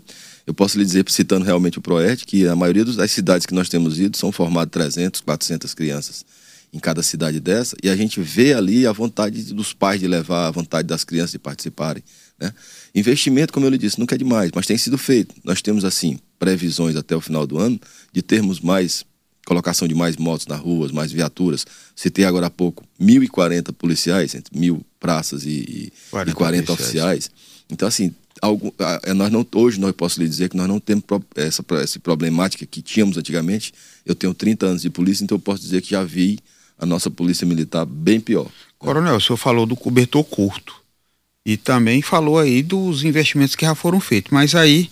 Eu 0.47 0.53
posso 0.53 0.77
lhe 0.77 0.85
dizer, 0.85 1.05
citando 1.09 1.45
realmente 1.45 1.77
o 1.77 1.81
PROERD, 1.81 2.25
que 2.25 2.47
a 2.47 2.55
maioria 2.55 2.83
das 2.83 3.11
cidades 3.11 3.45
que 3.45 3.53
nós 3.53 3.69
temos 3.69 3.99
ido 3.99 4.17
são 4.17 4.31
formadas 4.31 4.71
300, 4.71 5.21
400 5.21 5.73
crianças 5.73 6.25
em 6.73 6.79
cada 6.79 7.03
cidade 7.03 7.39
dessa, 7.39 7.75
e 7.83 7.89
a 7.89 7.95
gente 7.95 8.21
vê 8.21 8.53
ali 8.53 8.87
a 8.87 8.93
vontade 8.93 9.53
dos 9.53 9.73
pais 9.73 9.99
de 9.99 10.07
levar, 10.07 10.47
a 10.47 10.51
vontade 10.51 10.87
das 10.87 11.03
crianças 11.03 11.31
de 11.31 11.39
participarem, 11.39 12.01
né? 12.39 12.53
Investimento, 12.95 13.53
como 13.53 13.65
eu 13.65 13.69
lhe 13.69 13.77
disse, 13.77 13.99
nunca 13.99 14.15
é 14.15 14.17
demais, 14.17 14.51
mas 14.55 14.65
tem 14.65 14.77
sido 14.77 14.97
feito. 14.97 15.35
Nós 15.43 15.61
temos, 15.61 15.85
assim, 15.85 16.17
previsões 16.39 16.95
até 16.95 17.15
o 17.15 17.21
final 17.21 17.45
do 17.45 17.57
ano 17.59 17.79
de 18.11 18.21
termos 18.21 18.59
mais 18.59 19.05
colocação 19.45 19.87
de 19.87 19.95
mais 19.95 20.17
motos 20.17 20.47
nas 20.47 20.59
ruas, 20.59 20.91
mais 20.91 21.11
viaturas. 21.11 21.65
Citei 21.95 22.25
agora 22.25 22.47
há 22.47 22.49
pouco 22.49 22.83
1.040 22.99 23.73
policiais, 23.73 24.35
entre 24.35 24.57
mil 24.57 24.85
praças 24.99 25.43
e, 25.45 25.91
40, 26.11 26.31
e 26.31 26.33
40 26.33 26.71
oficiais. 26.73 27.31
Então, 27.69 27.87
assim, 27.87 28.13
algo, 28.41 28.73
nós 29.15 29.31
não, 29.31 29.45
hoje 29.55 29.79
nós 29.79 29.93
posso 29.93 30.19
lhe 30.21 30.27
dizer 30.27 30.49
que 30.49 30.57
nós 30.57 30.67
não 30.67 30.79
temos 30.79 31.03
essa, 31.35 31.63
essa 31.81 31.99
problemática 31.99 32.65
que 32.65 32.81
tínhamos 32.81 33.17
antigamente. 33.17 33.73
Eu 34.05 34.15
tenho 34.15 34.33
30 34.33 34.65
anos 34.65 34.81
de 34.81 34.89
polícia, 34.89 35.23
então 35.23 35.35
eu 35.35 35.39
posso 35.39 35.61
dizer 35.61 35.81
que 35.81 35.91
já 35.91 36.03
vi 36.03 36.39
a 36.77 36.85
nossa 36.85 37.09
polícia 37.09 37.45
militar 37.45 37.85
bem 37.85 38.19
pior. 38.19 38.49
Coronel, 38.77 39.15
o 39.15 39.21
senhor 39.21 39.37
falou 39.37 39.65
do 39.65 39.75
cobertor 39.75 40.23
curto 40.23 40.81
e 41.45 41.55
também 41.55 42.01
falou 42.01 42.39
aí 42.39 42.63
dos 42.63 43.03
investimentos 43.03 43.55
que 43.55 43.65
já 43.65 43.75
foram 43.75 43.99
feitos, 43.99 44.31
mas 44.31 44.55
aí 44.55 44.89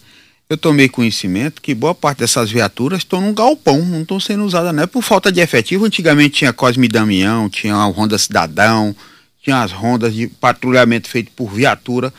eu 0.49 0.57
tomei 0.57 0.89
conhecimento 0.89 1.61
que 1.61 1.75
boa 1.75 1.93
parte 1.93 2.19
dessas 2.19 2.49
viaturas 2.49 3.01
estão 3.01 3.21
num 3.21 3.35
galpão, 3.35 3.85
não 3.85 4.01
estão 4.01 4.19
sendo 4.19 4.43
usadas, 4.43 4.73
não 4.73 4.81
é 4.81 4.87
por 4.87 5.03
falta 5.03 5.31
de 5.31 5.39
efetivo. 5.39 5.85
Antigamente 5.85 6.39
tinha 6.39 6.51
Cosme 6.51 6.87
Damião, 6.87 7.47
tinha 7.47 7.75
a 7.75 7.85
Honda 7.85 8.17
Cidadão, 8.17 8.95
tinha 9.43 9.61
as 9.61 9.71
rondas 9.71 10.11
de 10.11 10.25
patrulhamento 10.25 11.07
feito 11.07 11.31
por 11.35 11.51
viatura, 11.51 12.11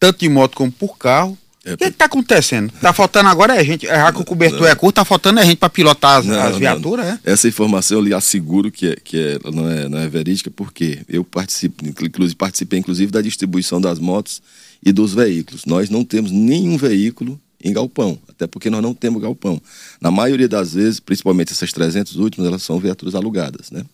tanto 0.00 0.20
de 0.20 0.28
moto 0.30 0.56
como 0.56 0.72
por 0.72 0.96
carro. 0.96 1.36
É, 1.66 1.74
o 1.74 1.76
que 1.76 1.84
está 1.84 2.06
acontecendo? 2.06 2.72
Está 2.74 2.94
faltando 2.94 3.28
agora 3.28 3.60
é 3.60 3.62
gente, 3.62 3.86
já 3.86 4.10
que 4.10 4.22
o 4.22 4.24
cobertor 4.24 4.66
é 4.68 4.74
curto, 4.74 4.92
está 4.92 5.04
faltando 5.04 5.40
é 5.40 5.44
gente 5.44 5.58
para 5.58 5.68
pilotar 5.68 6.20
as, 6.20 6.24
Não, 6.24 6.40
as 6.40 6.52
não. 6.52 6.58
viaturas, 6.58 7.06
é? 7.06 7.18
Essa 7.24 7.46
informação 7.46 7.98
eu 7.98 8.04
lhe 8.04 8.14
asseguro 8.14 8.72
que, 8.72 8.86
é, 8.86 8.96
que 8.96 9.18
é, 9.18 9.50
não, 9.52 9.68
é, 9.68 9.86
não 9.86 9.98
é 9.98 10.08
verídica, 10.08 10.50
porque 10.50 11.00
eu 11.06 11.22
participo, 11.22 11.84
inclusive, 11.86 12.36
participei 12.36 12.78
inclusive 12.78 13.12
da 13.12 13.20
distribuição 13.20 13.78
das 13.78 13.98
motos 13.98 14.40
e 14.82 14.92
dos 14.92 15.12
veículos. 15.12 15.66
Nós 15.66 15.90
não 15.90 16.04
temos 16.06 16.30
nenhum 16.30 16.78
veículo 16.78 17.38
em 17.68 17.72
galpão, 17.72 18.18
até 18.28 18.46
porque 18.46 18.70
nós 18.70 18.82
não 18.82 18.94
temos 18.94 19.20
galpão. 19.20 19.60
Na 20.00 20.10
maioria 20.10 20.48
das 20.48 20.74
vezes, 20.74 21.00
principalmente 21.00 21.52
essas 21.52 21.72
300 21.72 22.16
últimas, 22.16 22.46
elas 22.46 22.62
são 22.62 22.78
viaturas 22.78 23.14
alugadas, 23.14 23.70
né? 23.70 23.84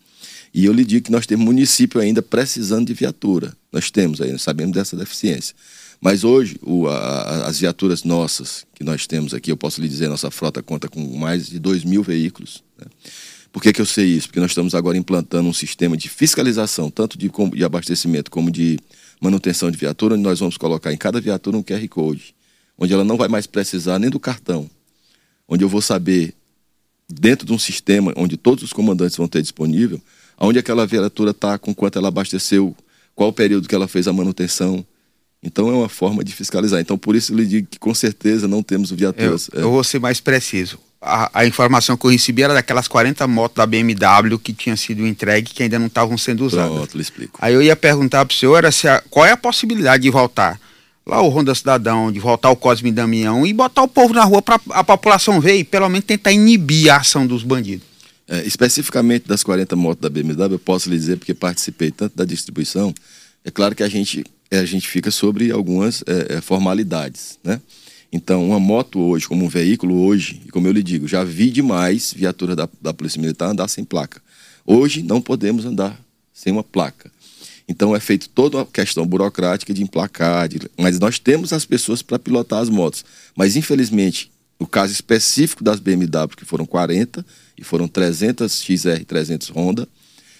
E 0.53 0.65
eu 0.65 0.71
lhe 0.73 0.85
digo 0.85 1.05
que 1.05 1.11
nós 1.11 1.25
temos 1.25 1.43
município 1.43 1.99
ainda 1.99 2.21
precisando 2.21 2.85
de 2.85 2.93
viatura. 2.93 3.53
Nós 3.71 3.89
temos 3.89 4.21
aí, 4.21 4.31
nós 4.31 4.43
sabemos 4.43 4.73
dessa 4.73 4.95
deficiência. 4.95 5.55
Mas 5.99 6.23
hoje, 6.23 6.57
o, 6.61 6.87
a- 6.87 7.47
as 7.47 7.59
viaturas 7.59 8.03
nossas 8.03 8.63
que 8.75 8.83
nós 8.83 9.07
temos 9.07 9.33
aqui, 9.33 9.51
eu 9.51 9.57
posso 9.57 9.81
lhe 9.81 9.89
dizer, 9.89 10.07
nossa 10.09 10.29
frota 10.29 10.61
conta 10.61 10.87
com 10.87 10.99
mais 11.17 11.47
de 11.47 11.57
2 11.59 11.83
mil 11.83 12.03
veículos. 12.03 12.63
né? 12.77 12.85
Por 13.51 13.63
que, 13.63 13.73
que 13.73 13.81
eu 13.81 13.85
sei 13.85 14.05
isso? 14.07 14.27
Porque 14.27 14.39
nós 14.39 14.51
estamos 14.51 14.75
agora 14.75 14.95
implantando 14.97 15.47
um 15.49 15.53
sistema 15.53 15.95
de 15.97 16.07
fiscalização, 16.09 16.91
tanto 16.91 17.17
de, 17.17 17.31
de 17.55 17.63
abastecimento 17.63 18.29
como 18.29 18.51
de 18.51 18.77
manutenção 19.21 19.71
de 19.71 19.77
viatura, 19.77 20.13
onde 20.15 20.23
nós 20.23 20.39
vamos 20.39 20.57
colocar 20.57 20.91
em 20.93 20.97
cada 20.97 21.19
viatura 21.21 21.57
um 21.57 21.63
QR 21.63 21.87
Code, 21.87 22.35
onde 22.83 22.93
ela 22.93 23.03
não 23.03 23.17
vai 23.17 23.27
mais 23.27 23.47
precisar 23.47 23.97
nem 23.99 24.09
do 24.09 24.19
cartão, 24.19 24.69
onde 25.47 25.63
eu 25.63 25.69
vou 25.69 25.81
saber, 25.81 26.33
dentro 27.09 27.45
de 27.45 27.53
um 27.53 27.59
sistema 27.59 28.13
onde 28.15 28.37
todos 28.37 28.63
os 28.63 28.73
comandantes 28.73 29.15
vão 29.17 29.27
ter 29.27 29.41
disponível, 29.41 30.01
aonde 30.37 30.59
aquela 30.59 30.85
viatura 30.85 31.31
está, 31.31 31.57
com 31.57 31.73
quanto 31.73 31.97
ela 31.97 32.07
abasteceu, 32.07 32.75
qual 33.15 33.29
o 33.29 33.33
período 33.33 33.67
que 33.67 33.75
ela 33.75 33.87
fez 33.87 34.07
a 34.07 34.13
manutenção. 34.13 34.85
Então 35.41 35.69
é 35.69 35.73
uma 35.73 35.89
forma 35.89 36.23
de 36.23 36.33
fiscalizar. 36.33 36.79
Então 36.79 36.97
por 36.97 37.15
isso 37.15 37.33
eu 37.33 37.37
lhe 37.37 37.45
digo 37.45 37.67
que 37.69 37.77
com 37.77 37.93
certeza 37.93 38.47
não 38.47 38.63
temos 38.63 38.91
Eu, 38.91 38.97
viaturas. 38.97 39.49
é, 39.53 39.59
eu 39.61 39.69
vou 39.71 39.83
ser 39.83 39.99
mais 39.99 40.19
preciso. 40.19 40.79
A, 41.01 41.41
a 41.41 41.45
informação 41.45 41.97
que 41.97 42.05
eu 42.05 42.11
recebi 42.11 42.43
era 42.43 42.53
daquelas 42.53 42.87
40 42.87 43.27
motos 43.27 43.57
da 43.57 43.65
BMW 43.65 44.39
que 44.41 44.53
tinham 44.53 44.77
sido 44.77 45.05
entregue 45.05 45.51
que 45.53 45.61
ainda 45.61 45.77
não 45.77 45.87
estavam 45.87 46.17
sendo 46.17 46.45
usadas. 46.45 46.73
Pronto, 46.73 46.95
lhe 46.95 47.01
explico. 47.01 47.37
Aí 47.41 47.53
eu 47.53 47.61
ia 47.61 47.75
perguntar 47.75 48.25
para 48.25 48.33
o 48.33 48.37
senhor 48.37 48.55
era 48.57 48.71
se 48.71 48.87
a- 48.87 49.03
qual 49.09 49.25
é 49.25 49.31
a 49.31 49.37
possibilidade 49.37 50.03
de 50.03 50.09
voltar 50.09 50.57
lá 51.05 51.21
o 51.21 51.29
Ronda 51.29 51.53
Cidadão, 51.53 52.11
de 52.11 52.19
voltar 52.19 52.49
o 52.49 52.55
Cosme 52.55 52.91
Damião 52.91 53.45
e 53.45 53.53
botar 53.53 53.83
o 53.83 53.87
povo 53.87 54.13
na 54.13 54.23
rua 54.23 54.41
para 54.41 54.59
a 54.69 54.83
população 54.83 55.39
ver 55.39 55.57
e 55.57 55.63
pelo 55.63 55.89
menos 55.89 56.05
tentar 56.05 56.31
inibir 56.31 56.91
a 56.91 56.97
ação 56.97 57.27
dos 57.27 57.43
bandidos. 57.43 57.85
É, 58.27 58.45
especificamente 58.45 59.27
das 59.27 59.43
40 59.43 59.75
motos 59.75 60.01
da 60.01 60.09
BMW, 60.09 60.53
eu 60.53 60.59
posso 60.59 60.89
lhe 60.89 60.97
dizer, 60.97 61.17
porque 61.17 61.33
participei 61.33 61.91
tanto 61.91 62.15
da 62.15 62.23
distribuição, 62.23 62.93
é 63.43 63.51
claro 63.51 63.75
que 63.75 63.83
a 63.83 63.89
gente, 63.89 64.23
é, 64.49 64.59
a 64.59 64.65
gente 64.65 64.87
fica 64.87 65.11
sobre 65.11 65.51
algumas 65.51 66.03
é, 66.07 66.35
é, 66.35 66.41
formalidades, 66.41 67.37
né? 67.43 67.59
Então, 68.11 68.47
uma 68.47 68.59
moto 68.59 68.99
hoje, 68.99 69.27
como 69.27 69.43
um 69.43 69.49
veículo 69.49 70.05
hoje, 70.05 70.39
e 70.45 70.51
como 70.51 70.67
eu 70.67 70.71
lhe 70.71 70.83
digo, 70.83 71.07
já 71.07 71.23
vi 71.23 71.49
demais 71.49 72.13
viatura 72.15 72.55
da, 72.55 72.69
da 72.79 72.93
Polícia 72.93 73.19
Militar 73.19 73.49
andar 73.49 73.67
sem 73.67 73.83
placa. 73.83 74.21
Hoje 74.65 75.01
não 75.01 75.19
podemos 75.19 75.65
andar 75.65 75.99
sem 76.31 76.53
uma 76.53 76.63
placa. 76.63 77.11
Então 77.67 77.95
é 77.95 77.99
feito 77.99 78.27
toda 78.29 78.57
uma 78.57 78.65
questão 78.65 79.05
burocrática 79.05 79.73
de 79.73 79.81
emplacar, 79.81 80.47
de- 80.49 80.59
mas 80.77 80.99
nós 80.99 81.17
temos 81.19 81.53
as 81.53 81.65
pessoas 81.65 82.01
para 82.01 82.19
pilotar 82.19 82.59
as 82.61 82.69
motos. 82.69 83.05
Mas 83.35 83.55
infelizmente, 83.55 84.29
o 84.59 84.67
caso 84.67 84.91
específico 84.91 85.63
das 85.63 85.79
BMW, 85.79 86.35
que 86.35 86.45
foram 86.45 86.65
40 86.65 87.25
e 87.57 87.63
foram 87.63 87.87
300 87.87 88.61
XR 88.61 89.03
300 89.05 89.49
Honda, 89.49 89.87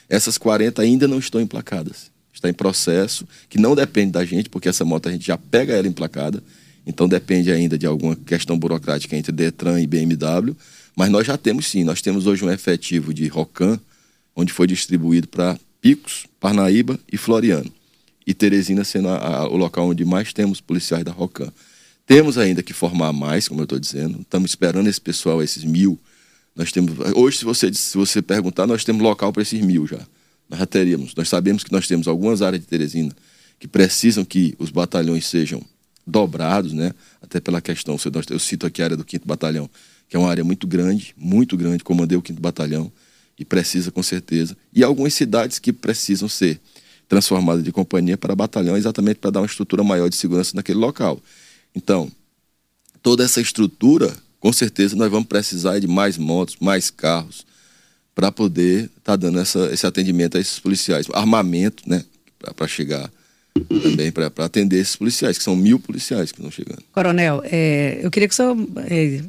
essas 0.09 0.37
40 0.37 0.81
ainda 0.81 1.07
não 1.07 1.17
estão 1.19 1.39
emplacadas. 1.41 2.11
Está 2.33 2.49
em 2.49 2.53
processo, 2.53 3.25
que 3.49 3.57
não 3.57 3.73
depende 3.75 4.11
da 4.11 4.25
gente, 4.25 4.49
porque 4.49 4.67
essa 4.67 4.83
moto 4.83 5.07
a 5.07 5.11
gente 5.11 5.25
já 5.25 5.37
pega 5.37 5.73
ela 5.73 5.87
emplacada, 5.87 6.43
então 6.85 7.07
depende 7.07 7.51
ainda 7.51 7.77
de 7.77 7.85
alguma 7.85 8.15
questão 8.15 8.57
burocrática 8.59 9.15
entre 9.15 9.31
Detran 9.31 9.79
e 9.81 9.87
BMW, 9.87 10.55
mas 10.95 11.09
nós 11.09 11.25
já 11.25 11.37
temos 11.37 11.67
sim, 11.67 11.83
nós 11.83 12.01
temos 12.01 12.27
hoje 12.27 12.43
um 12.43 12.51
efetivo 12.51 13.13
de 13.13 13.27
Rocan, 13.27 13.79
onde 14.35 14.51
foi 14.51 14.67
distribuído 14.67 15.27
para 15.27 15.57
Picos, 15.83 16.25
Parnaíba 16.39 16.97
e 17.11 17.17
Floriano. 17.17 17.69
E 18.25 18.33
Teresina 18.33 18.85
sendo 18.85 19.09
a- 19.09 19.17
a- 19.17 19.49
o 19.49 19.57
local 19.57 19.89
onde 19.89 20.05
mais 20.05 20.31
temos 20.31 20.61
policiais 20.61 21.03
da 21.03 21.11
Rocan. 21.11 21.51
Temos 22.07 22.37
ainda 22.37 22.63
que 22.63 22.71
formar 22.71 23.11
mais, 23.11 23.49
como 23.49 23.59
eu 23.59 23.65
estou 23.65 23.77
dizendo. 23.77 24.21
Estamos 24.21 24.51
esperando 24.51 24.87
esse 24.87 25.01
pessoal, 25.01 25.43
esses 25.43 25.65
mil. 25.65 25.99
Nós 26.55 26.71
temos 26.71 26.93
hoje, 27.13 27.39
se 27.39 27.43
você 27.43 27.73
se 27.73 27.97
você 27.97 28.21
perguntar, 28.21 28.65
nós 28.65 28.85
temos 28.85 29.01
local 29.01 29.33
para 29.33 29.41
esses 29.41 29.59
mil 29.59 29.85
já. 29.85 29.99
Nós 30.49 30.57
já 30.59 30.65
teríamos. 30.65 31.13
Nós 31.15 31.27
sabemos 31.27 31.65
que 31.65 31.71
nós 31.73 31.85
temos 31.85 32.07
algumas 32.07 32.41
áreas 32.41 32.61
de 32.61 32.67
Teresina 32.67 33.11
que 33.59 33.67
precisam 33.67 34.23
que 34.23 34.55
os 34.57 34.69
batalhões 34.69 35.25
sejam 35.27 35.61
dobrados, 36.07 36.71
né? 36.71 36.93
Até 37.21 37.41
pela 37.41 37.59
questão, 37.59 37.97
eu 38.29 38.39
cito 38.39 38.65
aqui 38.65 38.81
a 38.81 38.85
área 38.85 38.95
do 38.97 39.05
5 39.05 39.27
Batalhão, 39.27 39.69
que 40.07 40.15
é 40.15 40.19
uma 40.19 40.29
área 40.29 40.45
muito 40.45 40.65
grande, 40.65 41.13
muito 41.17 41.57
grande, 41.57 41.83
comandei 41.83 42.17
o 42.17 42.23
5 42.25 42.39
Batalhão 42.39 42.89
e 43.37 43.45
precisa 43.45 43.91
com 43.91 44.03
certeza. 44.03 44.55
E 44.73 44.83
algumas 44.83 45.13
cidades 45.13 45.59
que 45.59 45.73
precisam 45.73 46.29
ser 46.29 46.59
transformadas 47.07 47.63
de 47.63 47.71
companhia 47.71 48.17
para 48.17 48.35
batalhão, 48.35 48.77
exatamente 48.77 49.17
para 49.17 49.31
dar 49.31 49.41
uma 49.41 49.45
estrutura 49.45 49.83
maior 49.83 50.09
de 50.09 50.15
segurança 50.15 50.55
naquele 50.55 50.79
local. 50.79 51.21
Então, 51.75 52.11
toda 53.01 53.23
essa 53.23 53.41
estrutura, 53.41 54.13
com 54.39 54.51
certeza 54.53 54.95
nós 54.95 55.11
vamos 55.11 55.27
precisar 55.27 55.79
de 55.79 55.87
mais 55.87 56.17
motos, 56.17 56.57
mais 56.59 56.89
carros, 56.89 57.45
para 58.15 58.31
poder 58.31 58.89
estar 58.97 59.15
dando 59.15 59.39
essa, 59.39 59.71
esse 59.73 59.85
atendimento 59.85 60.37
a 60.37 60.39
esses 60.39 60.59
policiais. 60.59 61.07
Armamento, 61.13 61.83
né? 61.87 62.03
Para 62.55 62.67
chegar 62.67 63.11
também, 63.67 64.11
para 64.11 64.31
atender 64.39 64.79
esses 64.79 64.95
policiais, 64.95 65.37
que 65.37 65.43
são 65.43 65.55
mil 65.55 65.79
policiais 65.79 66.31
que 66.31 66.39
estão 66.39 66.51
chegando. 66.51 66.83
Coronel, 66.91 67.41
é, 67.45 67.99
eu 68.01 68.09
queria 68.09 68.27
que 68.27 68.33
o 68.33 68.35
senhor 68.35 68.57
é, 68.89 69.21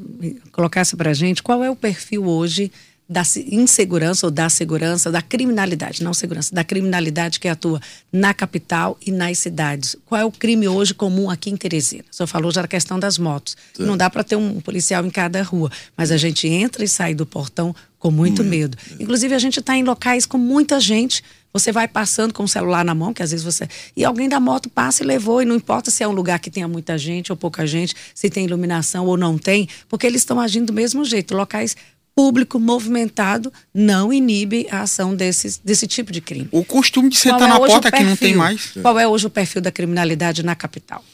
colocasse 0.50 0.96
para 0.96 1.10
a 1.10 1.14
gente 1.14 1.42
qual 1.42 1.62
é 1.62 1.70
o 1.70 1.76
perfil 1.76 2.24
hoje 2.24 2.72
da 3.08 3.22
se- 3.22 3.46
insegurança 3.54 4.26
ou 4.26 4.30
da 4.30 4.48
segurança, 4.48 5.10
da 5.10 5.20
criminalidade, 5.20 6.02
não 6.02 6.14
segurança, 6.14 6.54
da 6.54 6.64
criminalidade 6.64 7.38
que 7.38 7.46
atua 7.48 7.80
na 8.12 8.32
capital 8.32 8.96
e 9.04 9.10
nas 9.10 9.38
cidades. 9.38 9.94
Qual 10.06 10.20
é 10.20 10.24
o 10.24 10.30
crime 10.32 10.66
hoje 10.66 10.94
comum 10.94 11.28
aqui 11.28 11.50
em 11.50 11.56
Teresina? 11.56 12.04
O 12.10 12.14
senhor 12.14 12.26
falou 12.26 12.50
já 12.50 12.62
da 12.62 12.68
questão 12.68 12.98
das 12.98 13.18
motos. 13.18 13.56
Não 13.78 13.96
dá 13.96 14.08
para 14.08 14.24
ter 14.24 14.36
um 14.36 14.60
policial 14.60 15.04
em 15.04 15.10
cada 15.10 15.42
rua, 15.42 15.70
mas 15.96 16.10
a 16.10 16.16
gente 16.16 16.48
entra 16.48 16.82
e 16.84 16.88
sai 16.88 17.14
do 17.14 17.26
portão 17.26 17.74
com 17.98 18.10
muito 18.10 18.44
medo. 18.44 18.76
Inclusive, 19.00 19.34
a 19.34 19.38
gente 19.38 19.60
está 19.60 19.76
em 19.76 19.82
locais 19.82 20.26
com 20.26 20.36
muita 20.36 20.78
gente. 20.78 21.22
Você 21.54 21.70
vai 21.72 21.86
passando 21.88 22.34
com 22.34 22.42
o 22.44 22.48
celular 22.48 22.84
na 22.84 22.94
mão, 22.94 23.14
que 23.14 23.22
às 23.22 23.30
vezes 23.30 23.44
você. 23.44 23.66
E 23.96 24.04
alguém 24.04 24.28
da 24.28 24.38
moto 24.40 24.68
passa 24.68 25.02
e 25.02 25.06
levou, 25.06 25.40
e 25.40 25.44
não 25.44 25.54
importa 25.54 25.90
se 25.90 26.02
é 26.02 26.08
um 26.08 26.12
lugar 26.12 26.38
que 26.38 26.50
tenha 26.50 26.66
muita 26.68 26.98
gente 26.98 27.30
ou 27.32 27.36
pouca 27.36 27.66
gente, 27.66 27.94
se 28.14 28.28
tem 28.28 28.44
iluminação 28.44 29.06
ou 29.06 29.16
não 29.16 29.38
tem, 29.38 29.68
porque 29.88 30.06
eles 30.06 30.20
estão 30.20 30.38
agindo 30.40 30.66
do 30.66 30.72
mesmo 30.72 31.04
jeito. 31.04 31.34
Locais 31.34 31.76
público, 32.14 32.60
movimentado, 32.60 33.52
não 33.74 34.12
inibe 34.12 34.66
a 34.70 34.82
ação 34.82 35.14
desses, 35.14 35.58
desse 35.58 35.86
tipo 35.86 36.12
de 36.12 36.20
crime. 36.20 36.48
O 36.52 36.64
costume 36.64 37.08
de 37.08 37.16
sentar 37.16 37.42
é 37.42 37.46
na 37.48 37.56
porta 37.58 37.90
que 37.90 38.02
não 38.04 38.16
tem 38.16 38.34
mais. 38.34 38.72
Qual 38.80 38.98
é 38.98 39.06
hoje 39.08 39.26
o 39.26 39.30
perfil 39.30 39.60
da 39.60 39.72
criminalidade 39.72 40.42
na 40.42 40.54
capital? 40.54 41.04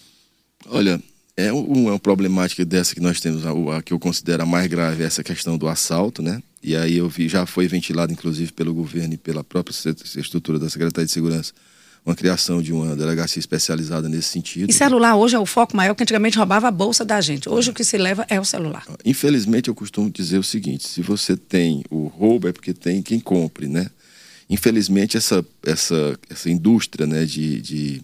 Olha, 0.68 1.02
é 1.36 1.52
um- 1.52 1.64
uma 1.64 1.98
problemática 1.98 2.64
dessa 2.64 2.94
que 2.94 3.00
nós 3.00 3.20
temos, 3.20 3.44
a, 3.46 3.78
a 3.78 3.82
que 3.82 3.92
eu 3.92 3.98
considero 3.98 4.42
a 4.42 4.46
mais 4.46 4.66
grave, 4.66 5.02
é 5.02 5.06
essa 5.06 5.24
questão 5.24 5.56
do 5.56 5.68
assalto, 5.68 6.22
né? 6.22 6.42
E 6.62 6.76
aí 6.76 6.98
eu 6.98 7.08
vi, 7.08 7.26
já 7.28 7.46
foi 7.46 7.66
ventilado, 7.66 8.12
inclusive, 8.12 8.52
pelo 8.52 8.74
governo 8.74 9.14
e 9.14 9.16
pela 9.16 9.42
própria 9.42 9.72
estrutura 10.16 10.58
da 10.58 10.68
Secretaria 10.68 11.06
de 11.06 11.12
Segurança, 11.12 11.54
uma 12.04 12.14
criação 12.14 12.62
de 12.62 12.72
uma 12.72 12.96
delegacia 12.96 13.38
especializada 13.38 14.08
nesse 14.08 14.28
sentido. 14.28 14.70
E 14.70 14.72
celular 14.72 15.16
hoje 15.16 15.36
é 15.36 15.38
o 15.38 15.46
foco 15.46 15.76
maior 15.76 15.94
que 15.94 16.02
antigamente 16.02 16.38
roubava 16.38 16.68
a 16.68 16.70
bolsa 16.70 17.04
da 17.04 17.20
gente. 17.20 17.48
Hoje 17.48 17.70
o 17.70 17.74
que 17.74 17.84
se 17.84 17.98
leva 17.98 18.24
é 18.28 18.40
o 18.40 18.44
celular. 18.44 18.86
Infelizmente, 19.04 19.68
eu 19.68 19.74
costumo 19.74 20.10
dizer 20.10 20.38
o 20.38 20.42
seguinte: 20.42 20.88
se 20.88 21.02
você 21.02 21.36
tem 21.36 21.84
o 21.90 22.06
roubo, 22.06 22.48
é 22.48 22.52
porque 22.52 22.72
tem 22.72 23.02
quem 23.02 23.20
compre, 23.20 23.68
né? 23.68 23.88
Infelizmente, 24.48 25.16
essa, 25.16 25.44
essa, 25.64 26.18
essa 26.28 26.50
indústria 26.50 27.06
né, 27.06 27.24
de, 27.24 27.60
de, 27.60 28.02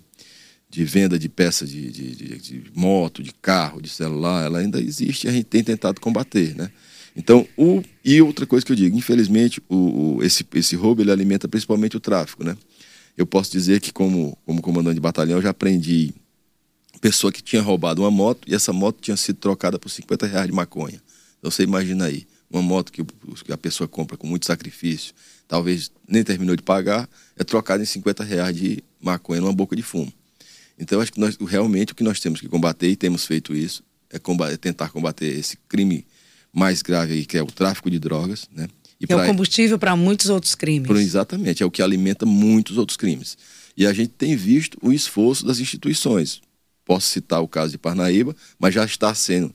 de 0.71 0.85
venda 0.85 1.19
de 1.19 1.29
peças 1.29 1.69
de, 1.69 1.91
de, 1.91 2.15
de- 2.15 2.39
de 2.39 2.63
moto, 2.75 3.21
de 3.23 3.33
carro, 3.43 3.83
de 3.83 3.89
celular, 3.89 4.45
ela 4.45 4.59
ainda 4.61 4.81
existe 4.81 5.27
e 5.27 5.29
a 5.31 5.33
gente 5.33 5.45
tem 5.47 5.65
tentado 5.65 6.01
combater, 6.01 6.55
né? 6.55 6.71
Então, 7.17 7.49
o, 7.57 7.83
e 8.05 8.21
outra 8.21 8.45
coisa 8.47 8.65
que 8.65 8.71
eu 8.71 8.77
digo, 8.77 8.97
infelizmente, 8.97 9.61
o, 9.69 10.17
o- 10.19 10.23
esse, 10.23 10.45
esse 10.55 10.77
roubo 10.77 11.01
ele 11.03 11.11
alimenta 11.11 11.49
principalmente 11.49 11.97
o 11.97 12.01
tráfico, 12.01 12.45
né? 12.45 12.57
Eu 13.17 13.27
posso 13.27 13.51
dizer 13.51 13.81
que, 13.81 13.93
como, 13.93 14.37
como 14.45 14.61
comandante 14.61 14.95
de 14.95 15.01
batalhão, 15.01 15.39
eu 15.39 15.43
já 15.43 15.51
aprendi 15.51 16.15
pessoa 17.01 17.33
que 17.33 17.43
tinha 17.43 17.63
roubado 17.63 18.03
uma 18.03 18.11
moto 18.11 18.49
e 18.49 18.55
essa 18.55 18.73
moto 18.73 19.01
tinha 19.01 19.17
sido 19.17 19.37
trocada 19.37 19.79
por 19.79 19.89
50 19.89 20.27
reais 20.27 20.47
de 20.47 20.53
maconha. 20.53 21.01
Então 21.39 21.51
você 21.51 21.63
imagina 21.63 22.07
aí, 22.07 22.27
uma 22.51 22.63
moto 22.63 22.93
que, 22.93 23.05
que 23.05 23.53
a 23.53 23.57
pessoa 23.57 23.87
compra 23.87 24.17
com 24.17 24.27
muito 24.27 24.47
sacrifício, 24.47 25.15
talvez 25.47 25.91
nem 26.09 26.25
terminou 26.25 26.57
de 26.57 26.63
pagar, 26.63 27.09
é 27.37 27.45
trocada 27.45 27.83
em 27.83 27.87
50 27.87 28.25
reais 28.25 28.57
de 28.57 28.83
maconha 29.01 29.41
numa 29.41 29.53
boca 29.53 29.77
de 29.77 29.83
fumo. 29.83 30.13
Então 30.79 31.01
acho 31.01 31.13
que 31.13 31.21
nós, 31.21 31.37
realmente 31.37 31.93
o 31.93 31.97
que 31.97 32.03
nós 32.03 32.21
temos 32.21 32.41
que 32.41 32.49
combater, 32.49 32.89
e 32.89 32.97
temos 32.97 33.25
feito 33.25 33.55
isso, 33.55 33.83
é, 34.11 34.19
combater, 34.19 34.55
é 34.55 34.57
tentar 34.57 34.91
combater 34.91 35.27
esse 35.27 35.57
crime 35.69 36.07
mais 36.53 36.83
grave 36.83 37.15
aí, 37.15 37.27
que 37.27 37.37
é 37.37 37.43
o 37.43 37.47
tráfico 37.47 37.91
de 37.91 37.99
drogas, 37.99 38.49
né? 38.53 38.69
E 39.01 39.07
Que 39.07 39.13
é 39.13 39.17
o 39.17 39.19
pra- 39.19 39.27
combustível 39.27 39.79
para 39.79 39.95
muitos 39.95 40.31
outros 40.31 40.55
crimes. 40.55 40.87
Pro- 40.89 40.99
Exatamente, 40.99 41.63
é 41.63 41.67
o 41.67 41.71
que 41.71 41.83
alimenta 41.83 42.25
muitos 42.25 42.79
outros 42.79 42.97
crimes. 42.97 43.37
E 43.77 43.87
a 43.87 43.93
gente 43.93 44.09
tem 44.11 44.35
visto 44.37 44.79
o 44.83 44.93
esforço 44.93 45.45
das 45.45 45.59
instituições. 45.59 46.41
Posso 46.85 47.09
citar 47.09 47.43
o 47.43 47.49
caso 47.49 47.73
de 47.73 47.79
Parnaíba, 47.79 48.35
mas 48.59 48.75
já 48.75 48.85
está 48.85 49.15
sendo 49.15 49.55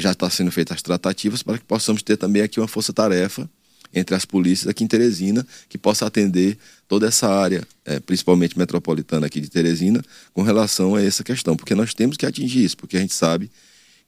já 0.00 0.10
está 0.10 0.28
sendo 0.28 0.50
feitas 0.50 0.76
as 0.76 0.82
tratativas 0.82 1.40
para 1.42 1.56
que 1.56 1.64
possamos 1.64 2.02
ter 2.02 2.16
também 2.16 2.42
aqui 2.42 2.58
uma 2.58 2.66
força-tarefa 2.66 3.48
entre 3.94 4.16
as 4.16 4.24
polícias 4.24 4.66
aqui 4.66 4.82
em 4.82 4.88
Teresina, 4.88 5.46
que 5.68 5.78
possa 5.78 6.04
atender 6.04 6.58
toda 6.88 7.06
essa 7.06 7.28
área, 7.30 7.62
é, 7.84 8.00
principalmente 8.00 8.58
metropolitana 8.58 9.24
aqui 9.26 9.40
de 9.40 9.48
Teresina, 9.48 10.02
com 10.32 10.42
relação 10.42 10.96
a 10.96 11.02
essa 11.02 11.22
questão, 11.22 11.54
porque 11.54 11.76
nós 11.76 11.94
temos 11.94 12.16
que 12.16 12.26
atingir 12.26 12.64
isso, 12.64 12.76
porque 12.76 12.96
a 12.96 13.00
gente 13.00 13.14
sabe 13.14 13.48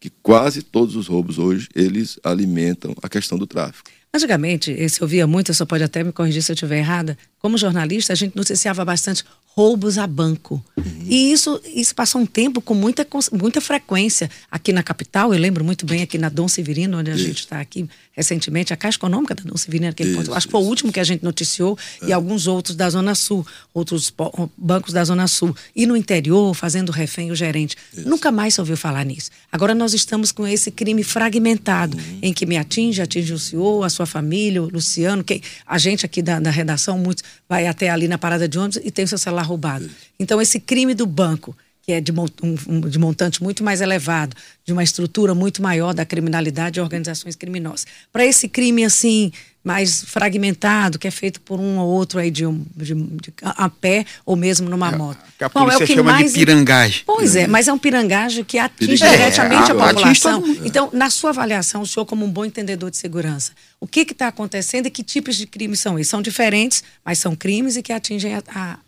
que 0.01 0.11
quase 0.11 0.61
todos 0.63 0.97
os 0.97 1.07
roubos 1.07 1.39
hoje, 1.39 1.69
eles 1.73 2.19
alimentam 2.25 2.93
a 3.01 3.09
questão 3.09 3.39
do 3.39 3.47
tráfico. 3.47 3.89
Antigamente, 4.17 4.89
se 4.89 4.99
eu 4.99 5.07
via 5.07 5.27
muito, 5.27 5.53
você 5.53 5.67
pode 5.67 5.85
até 5.85 6.03
me 6.03 6.11
corrigir 6.11 6.43
se 6.43 6.51
eu 6.51 6.55
estiver 6.55 6.79
errada, 6.79 7.19
como 7.39 7.59
jornalista, 7.59 8.15
a 8.15 8.17
gente 8.17 8.35
noticiava 8.35 8.83
bastante 8.83 9.23
roubos 9.45 9.99
a 9.99 10.07
banco. 10.07 10.65
Uhum. 10.75 10.85
E 11.05 11.33
isso, 11.33 11.61
isso 11.67 11.95
passou 11.95 12.23
um 12.23 12.27
tempo 12.27 12.63
com 12.63 12.73
muita, 12.73 13.07
muita 13.31 13.61
frequência 13.61 14.31
aqui 14.51 14.73
na 14.73 14.83
capital. 14.83 15.35
Eu 15.35 15.39
lembro 15.39 15.63
muito 15.63 15.85
bem 15.85 16.01
aqui 16.01 16.17
na 16.17 16.31
Dom 16.31 16.49
Severino, 16.49 16.99
onde 16.99 17.11
a 17.11 17.17
gente 17.17 17.41
está 17.41 17.61
aqui 17.61 17.87
recentemente, 18.17 18.73
a 18.73 18.77
Caixa 18.77 18.97
Econômica 18.97 19.35
da 19.35 19.43
Dom 19.43 19.57
Severino, 19.57 19.91
aquele 19.91 20.11
isso, 20.11 20.19
ponto. 20.19 20.35
Acho 20.35 20.47
que 20.47 20.51
foi 20.51 20.61
o 20.61 20.65
último 20.65 20.91
que 20.91 20.99
a 20.99 21.05
gente 21.05 21.23
noticiou, 21.23 21.79
é. 22.03 22.07
e 22.07 22.13
alguns 22.13 22.47
outros 22.47 22.75
da 22.75 22.89
Zona 22.89 23.15
Sul, 23.15 23.47
outros 23.75 24.13
bancos 24.57 24.93
da 24.93 25.05
Zona 25.05 25.29
Sul. 25.29 25.55
E 25.75 25.85
no 25.85 25.95
interior, 25.97 26.55
fazendo 26.55 26.91
refém 26.91 27.31
o 27.31 27.37
gerente. 27.37 27.77
Isso. 27.93 28.09
Nunca 28.09 28.33
mais 28.33 28.55
se 28.55 28.61
ouviu 28.61 28.77
falar 28.77 29.05
nisso. 29.05 29.31
Agora 29.53 29.75
nós 29.75 29.93
estamos 29.93 30.33
com 30.33 30.47
esse 30.47 30.71
crime 30.71 31.05
fragmentado, 31.05 31.97
uhum. 31.97 32.19
em 32.23 32.33
que 32.33 32.47
me 32.47 32.57
atinge, 32.57 33.03
atinge 33.03 33.35
o 33.35 33.39
senhor, 33.39 33.85
a 33.85 33.91
sua 33.91 34.07
família, 34.07 34.63
o 34.63 34.69
Luciano, 34.69 35.23
quem, 35.23 35.43
a 35.67 35.77
gente 35.77 36.07
aqui 36.07 36.23
da, 36.23 36.41
da 36.41 36.51
redação, 36.51 36.99
muitos 36.99 37.23
vai 37.47 37.67
até 37.67 37.91
ali 37.91 38.09
na 38.09 38.17
parada 38.17 38.49
de 38.49 38.59
ônibus 38.59 38.81
e 38.83 38.91
tem 38.91 39.05
o 39.05 39.09
seu 39.09 39.19
celular 39.19 39.43
roubado. 39.43 39.89
Então, 40.19 40.41
esse 40.41 40.59
crime 40.59 40.95
do 40.95 41.07
banco, 41.07 41.55
que 41.87 41.93
é 41.93 42.01
de, 42.01 42.13
um, 42.13 42.81
de 42.81 42.99
montante 42.99 43.41
muito 43.41 43.63
mais 43.63 43.81
elevado, 43.81 44.37
de 44.65 44.73
uma 44.73 44.83
estrutura 44.83 45.37
muito 45.37 45.63
maior 45.63 45.95
da 45.95 46.05
criminalidade 46.05 46.81
e 46.81 46.83
organizações 46.83 47.37
criminosas. 47.37 47.87
Para 48.13 48.27
esse 48.27 48.49
crime, 48.49 48.85
assim, 48.85 49.31
mais 49.63 50.03
fragmentado, 50.03 50.99
que 50.99 51.07
é 51.07 51.11
feito 51.13 51.41
por 51.41 51.61
um 51.61 51.79
ou 51.79 51.89
outro 51.89 52.19
aí 52.19 52.29
de, 52.29 52.45
um, 52.45 52.65
de, 52.75 52.93
de 52.93 53.33
a 53.41 53.69
pé 53.69 54.05
ou 54.25 54.35
mesmo 54.35 54.69
numa 54.69 54.93
é, 54.93 54.97
moto. 54.97 55.19
Que 55.39 55.45
a 55.45 55.49
Bom, 55.49 55.71
é 55.71 55.77
o 55.77 55.79
que 55.79 55.87
chama 55.87 56.11
mais... 56.11 56.33
de 56.33 56.41
pirangagem. 56.41 57.03
Pois 57.07 57.37
é, 57.37 57.47
mas 57.47 57.69
é 57.69 57.73
um 57.73 57.79
pirangagem 57.79 58.43
que 58.43 58.59
atinge 58.59 59.05
é, 59.05 59.09
diretamente 59.09 59.71
é, 59.71 59.75
a, 59.75 59.85
a 59.85 59.95
população. 59.95 60.43
Então, 60.65 60.91
na 60.93 61.09
sua 61.09 61.31
avaliação, 61.31 61.83
o 61.83 61.87
senhor 61.87 62.05
como 62.05 62.27
um 62.27 62.31
bom 62.31 62.45
entendedor 62.45 62.91
de 62.91 62.97
segurança, 62.97 63.53
o 63.81 63.87
que 63.87 64.01
está 64.01 64.27
acontecendo 64.27 64.87
e 64.87 64.91
que 64.91 65.05
tipos 65.05 65.37
de 65.37 65.47
crimes 65.47 65.79
são 65.79 65.97
esses? 65.97 66.11
São 66.11 66.21
diferentes, 66.21 66.83
mas 67.05 67.21
são 67.21 67.37
crimes 67.37 67.77
e 67.77 67.83
que 67.83 67.93
atingem 67.93 68.35
a, 68.35 68.43
a 68.53 68.79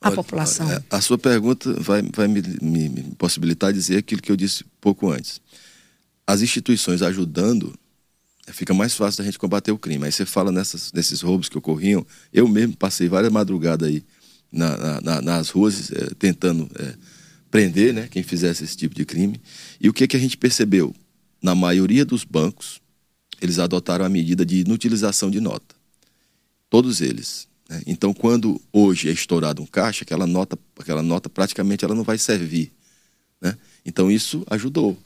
a 0.00 0.10
população? 0.12 0.68
A, 0.90 0.96
a, 0.96 1.00
sua 1.00 1.18
pergunta 1.18 1.72
vai, 1.80 2.02
vai 2.02 2.28
me, 2.28 2.42
me, 2.62 2.88
me, 2.88 3.02
possibilitar 3.16 3.72
dizer 3.72 3.98
aquilo 3.98 4.22
que 4.22 4.30
eu 4.30 4.36
disse 4.36 4.64
pouco 4.80 5.10
antes. 5.10 5.40
As 6.26 6.40
instituições 6.40 7.02
ajudando, 7.02 7.74
é, 8.46 8.52
fica 8.52 8.72
mais 8.72 8.94
fácil 8.94 9.18
da 9.18 9.24
gente 9.24 9.38
combater 9.38 9.72
o 9.72 9.78
crime. 9.78 10.04
Aí 10.04 10.12
você 10.12 10.24
fala 10.24 10.52
nessas, 10.52 10.92
nesses 10.92 11.20
roubos 11.20 11.48
que 11.48 11.58
ocorriam. 11.58 12.06
Eu 12.32 12.46
mesmo 12.46 12.76
passei 12.76 13.08
várias 13.08 13.32
madrugadas 13.32 13.88
aí 13.88 14.04
na, 14.52 15.00
na, 15.00 15.22
nas 15.22 15.50
ruas 15.50 15.90
é, 15.90 16.10
tentando 16.18 16.68
é, 16.78 16.94
prender 17.50 17.92
né, 17.92 18.08
quem 18.08 18.22
fizesse 18.22 18.62
esse 18.62 18.76
tipo 18.76 18.94
de 18.94 19.04
crime. 19.04 19.40
E 19.80 19.88
o 19.88 19.92
que, 19.92 20.06
que 20.06 20.16
a 20.16 20.20
gente 20.20 20.36
percebeu? 20.36 20.94
Na 21.42 21.54
maioria 21.54 22.04
dos 22.04 22.24
bancos, 22.24 22.80
eles 23.40 23.58
adotaram 23.58 24.04
a 24.04 24.08
medida 24.08 24.44
de 24.44 24.60
inutilização 24.60 25.30
de 25.30 25.40
nota. 25.40 25.74
Todos 26.70 27.00
eles. 27.00 27.47
Né? 27.68 27.82
Então, 27.86 28.14
quando 28.14 28.60
hoje 28.72 29.08
é 29.08 29.12
estourado 29.12 29.62
um 29.62 29.66
caixa, 29.66 30.04
aquela 30.04 30.26
nota, 30.26 30.58
aquela 30.78 31.02
nota 31.02 31.28
praticamente 31.28 31.84
ela 31.84 31.94
não 31.94 32.04
vai 32.04 32.18
servir. 32.18 32.72
Né? 33.40 33.56
Então, 33.84 34.10
isso 34.10 34.44
ajudou, 34.48 34.96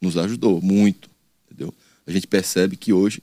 nos 0.00 0.16
ajudou 0.16 0.60
muito. 0.60 1.08
Entendeu? 1.46 1.72
A 2.06 2.10
gente 2.10 2.26
percebe 2.26 2.76
que 2.76 2.92
hoje 2.92 3.22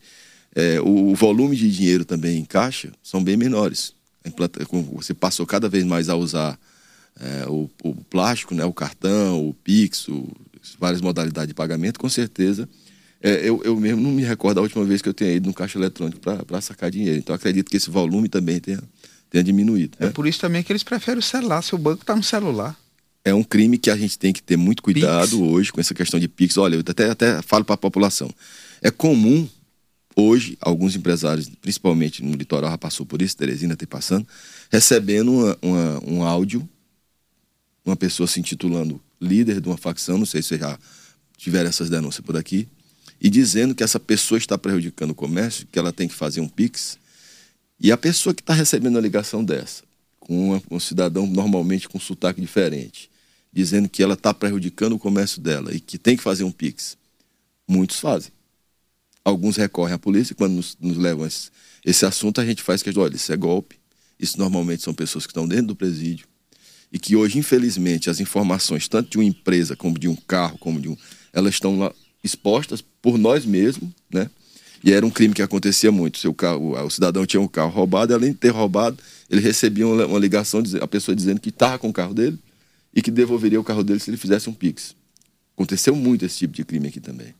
é, 0.56 0.80
o, 0.82 1.14
volume 1.16 1.56
de 1.56 1.70
dinheiro 1.70 2.06
também 2.06 2.40
em 2.40 2.46
caixa 2.46 2.92
são 3.04 3.24
bem 3.24 3.36
menores. 3.36 3.94
Você 4.94 5.14
passou 5.14 5.46
cada 5.46 5.68
vez 5.68 5.84
mais 5.84 6.08
a 6.08 6.16
usar 6.16 6.58
é, 7.20 7.46
o, 7.48 7.70
o, 7.84 7.96
plástico, 8.06 8.56
né, 8.56 8.64
o 8.64 8.74
cartão, 8.74 9.48
o 9.48 9.54
Pix, 9.54 10.08
o, 10.08 10.30
várias 10.80 11.02
modalidades 11.02 11.50
de 11.50 11.54
pagamento, 11.54 12.00
com 12.00 12.08
certeza 12.08 12.68
é, 13.24 13.48
eu, 13.48 13.62
eu 13.64 13.80
mesmo 13.80 14.02
não 14.02 14.12
me 14.12 14.22
recordo 14.22 14.58
a 14.58 14.62
última 14.62 14.84
vez 14.84 15.02
que 15.02 15.08
eu 15.08 15.14
tenha 15.14 15.32
ido 15.32 15.48
no 15.48 15.54
caixa 15.54 15.80
eletrônico 15.80 16.20
para 16.20 16.60
sacar 16.60 16.92
dinheiro. 16.92 17.18
Então 17.18 17.34
acredito 17.34 17.72
que 17.72 17.78
esse 17.78 17.90
volume 17.90 18.28
também 18.28 18.60
tenha, 18.60 18.84
tenha 19.30 19.42
diminuído. 19.42 19.98
É 20.02 20.08
né? 20.08 20.12
por 20.12 20.28
isso 20.28 20.42
também 20.42 20.62
que 20.62 20.74
eles 20.74 20.84
preferem 20.84 21.20
o 21.20 21.24
celular, 21.24 21.62
seu 21.62 21.78
banco 21.78 22.02
está 22.02 22.14
no 22.14 22.22
celular. 22.22 22.78
É 23.24 23.34
um 23.34 23.42
crime 23.42 23.78
que 23.78 23.90
a 23.90 23.96
gente 23.96 24.20
tem 24.20 24.34
que 24.34 24.44
ter 24.44 24.58
muito 24.58 24.84
cuidado 24.84 25.38
Pix. 25.38 25.42
hoje 25.42 25.72
com 25.72 25.80
essa 25.80 25.94
questão 25.94 26.20
de 26.20 26.28
Pix. 26.28 26.58
Olha, 26.58 26.76
eu 26.76 26.82
até, 26.82 27.10
até 27.10 27.42
falo 27.42 27.64
para 27.64 27.76
a 27.76 27.78
população. 27.78 28.30
É 28.82 28.92
comum 28.92 29.48
hoje, 30.18 30.58
alguns 30.60 30.94
empresários, 30.94 31.50
principalmente 31.62 32.22
no 32.22 32.36
litoral, 32.36 32.72
já 32.72 32.78
passou 32.78 33.06
por 33.06 33.22
isso, 33.22 33.38
Teresina 33.38 33.78
tem 33.78 33.88
passando, 33.88 34.28
recebendo 34.70 35.32
uma, 35.32 35.58
uma, 35.62 36.04
um 36.06 36.24
áudio, 36.24 36.68
uma 37.86 37.96
pessoa 37.96 38.28
se 38.28 38.42
intitulando 38.42 39.02
líder 39.22 39.62
de 39.62 39.68
uma 39.70 39.78
facção, 39.78 40.18
não 40.18 40.26
sei 40.26 40.42
se 40.42 40.58
já 40.58 40.78
tiveram 41.38 41.70
essas 41.70 41.90
denúncias 41.90 42.24
por 42.26 42.36
aqui, 42.36 42.68
e 43.24 43.30
dizendo 43.30 43.74
que 43.74 43.82
essa 43.82 44.02
pessoa 44.02 44.38
está 44.38 44.58
prejudicando 44.58 45.12
o 45.12 45.16
comércio, 45.16 45.66
que 45.72 45.80
ela 45.80 45.94
tem 45.94 46.10
que 46.10 46.14
fazer 46.14 46.42
um 46.42 46.48
PIX. 46.48 46.98
E 47.80 47.90
a 47.90 47.96
pessoa 47.96 48.36
que 48.36 48.42
está 48.42 48.54
recebendo 48.54 48.98
a 48.98 49.02
ligação 49.02 49.46
dessa, 49.46 49.82
com 50.20 50.62
um 50.70 50.80
cidadão 50.80 51.26
normalmente 51.26 51.88
com 51.88 51.98
sotaque 51.98 52.42
diferente, 52.42 53.10
dizendo 53.52 53.88
que 53.88 54.04
ela 54.04 54.16
está 54.16 54.34
prejudicando 54.34 54.94
o 54.94 55.00
comércio 55.00 55.42
dela 55.42 55.74
e 55.74 55.80
que 55.80 55.98
tem 55.98 56.18
que 56.18 56.24
fazer 56.24 56.44
um 56.44 56.52
PIX, 56.52 56.98
muitos 57.66 57.98
fazem. 58.02 58.32
Alguns 59.24 59.56
recorrem 59.56 59.96
à 59.96 60.00
polícia 60.00 60.34
e 60.34 60.36
quando 60.36 60.56
nos, 60.56 60.76
nos 60.82 60.98
levam 60.98 61.26
esse, 61.26 61.50
esse 61.86 62.06
assunto, 62.06 62.42
a 62.42 62.46
gente 62.46 62.62
faz 62.62 62.84
que, 62.84 62.98
olha, 63.00 63.16
isso 63.16 63.32
é 63.32 63.38
golpe. 63.38 63.78
Isso 64.20 64.38
normalmente 64.38 64.84
são 64.84 64.94
pessoas 64.94 65.26
que 65.26 65.32
estão 65.32 65.48
dentro 65.48 65.68
do 65.68 65.76
presídio 65.76 66.28
e 66.92 67.00
que 67.00 67.16
hoje, 67.16 67.40
infelizmente, 67.40 68.10
as 68.10 68.20
informações, 68.20 68.88
tanto 68.88 69.12
de 69.12 69.18
uma 69.18 69.24
empresa 69.24 69.76
como 69.76 69.98
de 69.98 70.10
um 70.10 70.16
carro, 70.16 70.58
como 70.58 70.80
de 70.80 70.90
um. 70.90 70.98
Elas 71.32 71.56
estão 71.56 71.80
lá 71.80 71.94
expostas 72.24 72.84
por 73.04 73.18
nós 73.18 73.46
mesmos, 73.46 73.90
né? 74.10 74.30
E 74.82 74.92
era 74.92 75.06
um 75.06 75.10
crime 75.10 75.34
que 75.34 75.42
acontecia 75.42 75.92
muito. 75.92 76.18
Seu 76.18 76.34
carro, 76.34 76.74
o 76.82 76.90
cidadão 76.90 77.26
tinha 77.26 77.40
um 77.40 77.48
carro 77.48 77.70
roubado, 77.70 78.12
e 78.12 78.16
além 78.16 78.32
de 78.32 78.38
ter 78.38 78.50
roubado, 78.50 78.98
ele 79.30 79.42
recebia 79.42 79.86
uma 79.86 80.20
ligação, 80.20 80.64
a 80.82 80.88
pessoa 80.88 81.16
dizendo 81.16 81.40
que 81.40 81.50
estava 81.50 81.78
com 81.78 81.90
o 81.90 81.94
carro 81.94 82.14
dele 82.14 82.40
e 82.94 83.02
que 83.02 83.12
devolveria 83.12 83.60
o 83.60 83.64
carro 83.64 83.84
dele 83.84 84.00
se 84.00 84.10
ele 84.10 84.18
fizesse 84.18 84.50
um 84.50 84.54
Pix. 84.54 84.96
Aconteceu 85.56 85.96
muito 85.96 86.26
esse 86.26 86.40
tipo 86.40 86.54
de 86.54 86.64
crime 86.64 86.88
aqui 86.88 87.00
também. 87.00 87.34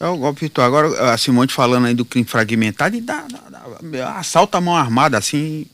É 0.00 0.06
o 0.06 0.16
golpe 0.16 0.40
virtual. 0.40 0.66
Agora, 0.66 1.12
a 1.12 1.18
Simone 1.18 1.50
falando 1.50 1.86
aí 1.86 1.94
do 1.94 2.04
crime 2.04 2.26
fragmentado 2.26 2.96
e 2.96 3.00
da 3.00 3.26
assalto 4.16 4.56
à 4.56 4.60
mão 4.60 4.76
armada, 4.76 5.16
assim, 5.16 5.66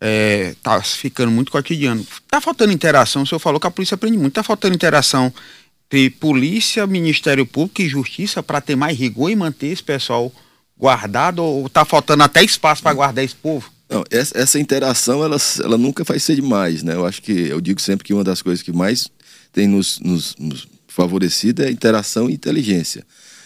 é, 0.00 0.54
tá 0.62 0.80
ficando 0.82 1.30
muito 1.30 1.50
cotidiano. 1.50 2.06
Tá 2.28 2.40
faltando 2.40 2.72
interação, 2.72 3.22
o 3.22 3.26
senhor 3.26 3.38
falou 3.38 3.60
que 3.60 3.66
a 3.66 3.70
polícia 3.70 3.94
aprende 3.94 4.16
muito, 4.16 4.34
tá 4.34 4.42
faltando 4.42 4.74
interação 4.74 5.32
ter 5.90 6.08
polícia, 6.12 6.86
Ministério 6.86 7.44
Público 7.44 7.82
e 7.82 7.88
Justiça 7.88 8.42
para 8.42 8.60
ter 8.60 8.76
mais 8.76 8.96
rigor 8.96 9.28
e 9.28 9.36
manter 9.36 9.66
esse 9.66 9.82
pessoal 9.82 10.32
guardado 10.78 11.42
ou 11.42 11.66
está 11.66 11.84
faltando 11.84 12.22
até 12.22 12.42
espaço 12.42 12.80
para 12.80 12.94
guardar 12.94 13.24
esse 13.24 13.34
povo? 13.34 13.70
Não, 13.88 14.04
essa, 14.08 14.38
essa, 14.38 14.58
interação 14.60 15.22
ela, 15.24 15.36
ela 15.62 15.76
nunca 15.76 16.04
vai 16.04 16.20
ser 16.20 16.36
demais, 16.36 16.84
né? 16.84 16.94
Eu 16.94 17.04
acho 17.04 17.20
que 17.20 17.32
eu 17.32 17.60
digo 17.60 17.80
sempre 17.80 18.06
que 18.06 18.14
uma 18.14 18.22
das 18.22 18.40
coisas 18.40 18.62
que 18.62 18.72
mais 18.72 19.08
tem 19.52 19.66
nos, 19.66 19.98
nos, 19.98 20.36
nos 20.38 20.68
favorecido 20.86 21.64
é 21.64 21.66
a 21.66 21.70
interação 21.72 22.30
e 22.30 22.34
inteligência. 22.34 23.04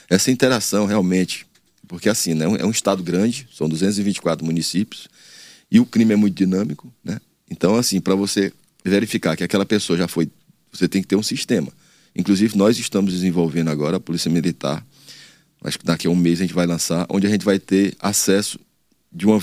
Essa 0.09 0.31
interação 0.31 0.85
realmente, 0.85 1.47
porque 1.89 2.11
assim, 2.11 2.35
né, 2.35 2.45
é 2.59 2.67
um 2.67 2.71
estado 2.71 3.03
grande, 3.03 3.49
são 3.55 3.67
224 3.67 4.45
municípios 4.45 5.09
e 5.71 5.81
o 5.81 5.87
crime 5.87 6.13
é 6.13 6.17
muito 6.17 6.37
dinâmico, 6.37 6.93
né? 7.03 7.19
Então 7.51 7.77
assim, 7.77 8.03
para 8.03 8.15
você 8.15 8.53
verificar 8.85 9.35
que 9.35 9.43
aquela 9.43 9.65
pessoa 9.65 9.99
já 9.99 10.07
foi, 10.07 10.29
você 10.71 10.87
tem 10.87 11.01
que 11.01 11.09
ter 11.09 11.17
um 11.17 11.23
sistema. 11.23 11.73
Inclusive, 12.15 12.57
nós 12.57 12.79
estamos 12.79 13.13
desenvolvendo 13.13 13.69
agora 13.69 13.97
a 13.97 14.01
Polícia 14.01 14.31
Militar. 14.31 14.85
Acho 15.63 15.79
que 15.79 15.85
daqui 15.85 16.07
a 16.07 16.11
um 16.11 16.17
mês 16.17 16.41
a 16.41 16.43
gente 16.43 16.55
vai 16.55 16.67
lançar, 16.67 17.07
onde 17.09 17.27
a 17.27 17.31
gente 17.31 17.45
vai 17.45 17.59
ter 17.59 17.97
acesso 17.99 18.59
de 19.13 19.27
uma, 19.27 19.43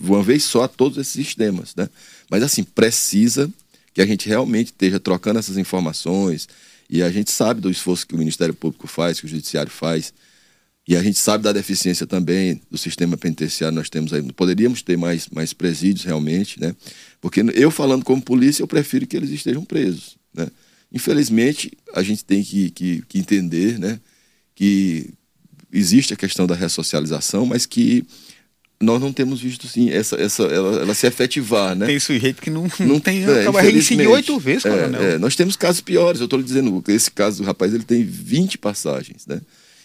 uma 0.00 0.22
vez 0.22 0.44
só 0.44 0.64
a 0.64 0.68
todos 0.68 0.98
esses 0.98 1.12
sistemas. 1.12 1.74
Né? 1.74 1.88
Mas, 2.30 2.42
assim, 2.42 2.64
precisa 2.64 3.50
que 3.94 4.00
a 4.00 4.06
gente 4.06 4.28
realmente 4.28 4.68
esteja 4.68 4.98
trocando 4.98 5.38
essas 5.38 5.56
informações. 5.56 6.48
E 6.88 7.02
a 7.02 7.10
gente 7.10 7.30
sabe 7.30 7.60
do 7.60 7.70
esforço 7.70 8.06
que 8.06 8.14
o 8.14 8.18
Ministério 8.18 8.54
Público 8.54 8.86
faz, 8.86 9.20
que 9.20 9.26
o 9.26 9.28
Judiciário 9.28 9.70
faz. 9.70 10.12
E 10.86 10.96
a 10.96 11.02
gente 11.02 11.18
sabe 11.18 11.44
da 11.44 11.52
deficiência 11.52 12.06
também 12.06 12.60
do 12.70 12.76
sistema 12.76 13.16
penitenciário. 13.16 13.76
Nós 13.76 13.88
temos 13.88 14.12
aí, 14.12 14.22
poderíamos 14.32 14.82
ter 14.82 14.96
mais, 14.96 15.28
mais 15.28 15.52
presídios 15.52 16.04
realmente, 16.04 16.60
né? 16.60 16.74
Porque 17.20 17.40
eu 17.54 17.70
falando 17.70 18.04
como 18.04 18.20
polícia, 18.20 18.62
eu 18.62 18.66
prefiro 18.66 19.06
que 19.06 19.16
eles 19.16 19.30
estejam 19.30 19.64
presos, 19.64 20.16
né? 20.34 20.48
Infelizmente, 20.92 21.72
a 21.94 22.02
gente 22.02 22.24
tem 22.24 22.42
que, 22.42 22.70
que, 22.70 23.02
que 23.08 23.18
entender 23.18 23.78
né, 23.78 23.98
que 24.54 25.10
existe 25.72 26.12
a 26.12 26.16
questão 26.16 26.46
da 26.46 26.54
ressocialização, 26.54 27.46
mas 27.46 27.64
que 27.64 28.04
nós 28.82 29.00
não 29.00 29.12
temos 29.12 29.40
visto 29.40 29.66
sim 29.68 29.90
essa, 29.90 30.16
essa 30.16 30.42
ela, 30.42 30.80
ela 30.80 30.94
se 30.94 31.06
efetivar, 31.06 31.74
né? 31.74 31.86
Tem 31.86 32.00
sujeito 32.00 32.42
que 32.42 32.50
não, 32.50 32.68
não 32.80 32.98
tem, 32.98 33.22
é, 33.24 33.42
acaba 33.42 33.62
reincidindo 33.62 34.10
oito 34.10 34.38
vezes, 34.38 34.66
é, 34.66 35.14
é, 35.14 35.18
nós 35.18 35.36
temos 35.36 35.56
casos 35.56 35.80
piores, 35.80 36.20
eu 36.20 36.24
estou 36.24 36.38
lhe 36.38 36.44
dizendo, 36.44 36.82
esse 36.88 37.10
caso 37.10 37.38
do 37.38 37.46
rapaz, 37.46 37.72
ele 37.72 37.84
tem 37.84 38.04
20 38.04 38.58
passagens, 38.58 39.26
né? 39.26 39.40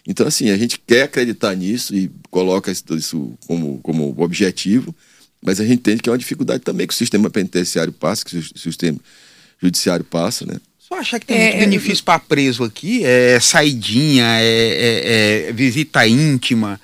Então, 0.06 0.26
assim, 0.26 0.50
a 0.50 0.58
gente 0.58 0.80
quer 0.80 1.04
acreditar 1.04 1.54
nisso 1.54 1.94
e 1.94 2.10
coloca 2.32 2.72
isso, 2.72 2.84
isso 2.92 3.38
como, 3.46 3.80
como 3.84 4.16
objetivo, 4.18 4.96
mas 5.44 5.60
a 5.60 5.66
gente 5.66 5.80
entende 5.80 6.02
que 6.02 6.10
é 6.10 6.12
uma 6.12 6.18
dificuldade 6.18 6.64
também 6.64 6.88
que 6.88 6.94
o 6.94 6.98
sistema 6.98 7.30
penitenciário 7.30 7.92
passa, 7.94 8.26
que 8.26 8.38
o 8.38 8.58
sistema 8.58 8.98
judiciário 9.62 10.06
passa, 10.06 10.46
né? 10.46 10.56
Só 10.88 10.96
achar 10.96 11.20
que 11.20 11.26
tem 11.26 11.38
é, 11.38 11.44
muito 11.44 11.56
é, 11.56 11.60
benefício 11.60 12.04
para 12.04 12.18
preso 12.18 12.64
aqui, 12.64 13.04
é 13.04 13.40
saidinha, 13.40 14.26
é, 14.40 14.46
é, 14.46 15.48
é 15.50 15.52
visita 15.52 16.08
íntima, 16.08 16.80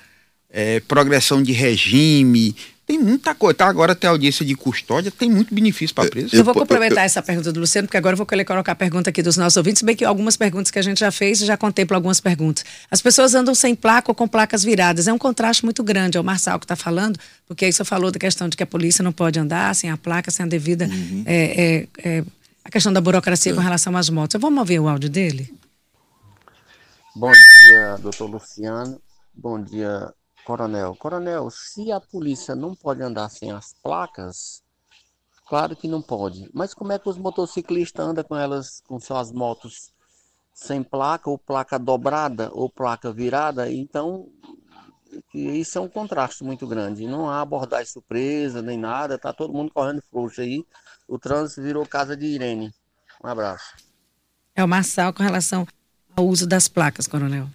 é, 0.50 0.80
progressão 0.80 1.42
de 1.42 1.52
regime, 1.52 2.54
tem 2.86 2.98
muita 2.98 3.34
coisa. 3.34 3.54
Tá, 3.54 3.66
agora 3.66 3.94
tem 3.94 4.10
audiência 4.10 4.44
de 4.44 4.54
custódia, 4.54 5.10
tem 5.10 5.30
muito 5.30 5.54
benefício 5.54 5.94
para 5.94 6.08
preso. 6.10 6.34
Eu, 6.34 6.40
eu 6.40 6.44
vou 6.44 6.52
complementar 6.52 6.98
eu, 6.98 7.06
essa 7.06 7.22
pergunta 7.22 7.50
do 7.50 7.60
Luciano, 7.60 7.88
porque 7.88 7.96
agora 7.96 8.12
eu 8.12 8.18
vou 8.18 8.26
querer 8.26 8.44
colocar 8.44 8.72
a 8.72 8.74
pergunta 8.74 9.08
aqui 9.08 9.22
dos 9.22 9.38
nossos 9.38 9.56
ouvintes, 9.56 9.80
bem 9.80 9.96
que 9.96 10.04
algumas 10.04 10.36
perguntas 10.36 10.70
que 10.70 10.78
a 10.78 10.82
gente 10.82 11.00
já 11.00 11.10
fez 11.10 11.38
já 11.38 11.56
contempla 11.56 11.96
algumas 11.96 12.20
perguntas. 12.20 12.62
As 12.90 13.00
pessoas 13.00 13.34
andam 13.34 13.54
sem 13.54 13.74
placa 13.74 14.10
ou 14.10 14.14
com 14.14 14.28
placas 14.28 14.62
viradas. 14.62 15.08
É 15.08 15.12
um 15.12 15.18
contraste 15.18 15.64
muito 15.64 15.82
grande. 15.82 16.18
É 16.18 16.20
o 16.20 16.24
Marçal 16.24 16.58
que 16.58 16.66
está 16.66 16.76
falando, 16.76 17.18
porque 17.48 17.64
aí 17.64 17.72
você 17.72 17.84
falou 17.84 18.10
da 18.10 18.18
questão 18.18 18.50
de 18.50 18.56
que 18.56 18.62
a 18.62 18.66
polícia 18.66 19.02
não 19.02 19.12
pode 19.12 19.38
andar 19.38 19.74
sem 19.74 19.90
a 19.90 19.96
placa, 19.96 20.30
sem 20.30 20.44
a 20.44 20.48
devida. 20.48 20.84
Uhum. 20.84 21.22
É, 21.24 21.86
é, 22.04 22.18
é 22.18 22.24
a 22.64 22.70
questão 22.70 22.92
da 22.92 23.00
burocracia 23.00 23.52
é. 23.52 23.54
com 23.54 23.60
relação 23.60 23.96
às 23.96 24.08
motos. 24.08 24.40
Vamos 24.40 24.58
ouvir 24.58 24.80
o 24.80 24.88
áudio 24.88 25.10
dele? 25.10 25.54
Bom 27.14 27.30
dia, 27.30 27.96
doutor 28.00 28.30
Luciano. 28.30 29.00
Bom 29.34 29.62
dia, 29.62 30.12
coronel. 30.44 30.96
Coronel, 30.96 31.50
se 31.50 31.92
a 31.92 32.00
polícia 32.00 32.56
não 32.56 32.74
pode 32.74 33.02
andar 33.02 33.28
sem 33.28 33.52
as 33.52 33.74
placas, 33.82 34.62
claro 35.46 35.76
que 35.76 35.86
não 35.86 36.00
pode. 36.00 36.50
Mas 36.54 36.72
como 36.72 36.92
é 36.92 36.98
que 36.98 37.08
os 37.08 37.18
motociclistas 37.18 38.04
andam 38.04 38.24
com 38.24 38.36
elas, 38.36 38.80
com 38.88 38.98
suas 38.98 39.30
motos 39.30 39.92
sem 40.52 40.82
placa, 40.82 41.28
ou 41.28 41.38
placa 41.38 41.78
dobrada, 41.78 42.50
ou 42.52 42.70
placa 42.70 43.12
virada? 43.12 43.70
Então, 43.70 44.28
isso 45.32 45.78
é 45.78 45.80
um 45.80 45.88
contraste 45.88 46.42
muito 46.42 46.66
grande. 46.66 47.06
Não 47.06 47.28
há 47.28 47.42
abordagem 47.42 47.92
surpresa, 47.92 48.62
nem 48.62 48.78
nada. 48.78 49.18
Tá 49.18 49.32
todo 49.32 49.52
mundo 49.52 49.70
correndo 49.72 50.02
frouxo 50.10 50.40
aí 50.40 50.64
o 51.08 51.18
trânsito 51.18 51.62
virou 51.62 51.86
casa 51.86 52.16
de 52.16 52.26
Irene. 52.26 52.72
Um 53.22 53.28
abraço. 53.28 53.74
É 54.54 54.62
o 54.62 54.68
Marçal 54.68 55.12
com 55.12 55.22
relação 55.22 55.66
ao 56.16 56.26
uso 56.26 56.46
das 56.46 56.68
placas, 56.68 57.06
coronel. 57.06 57.48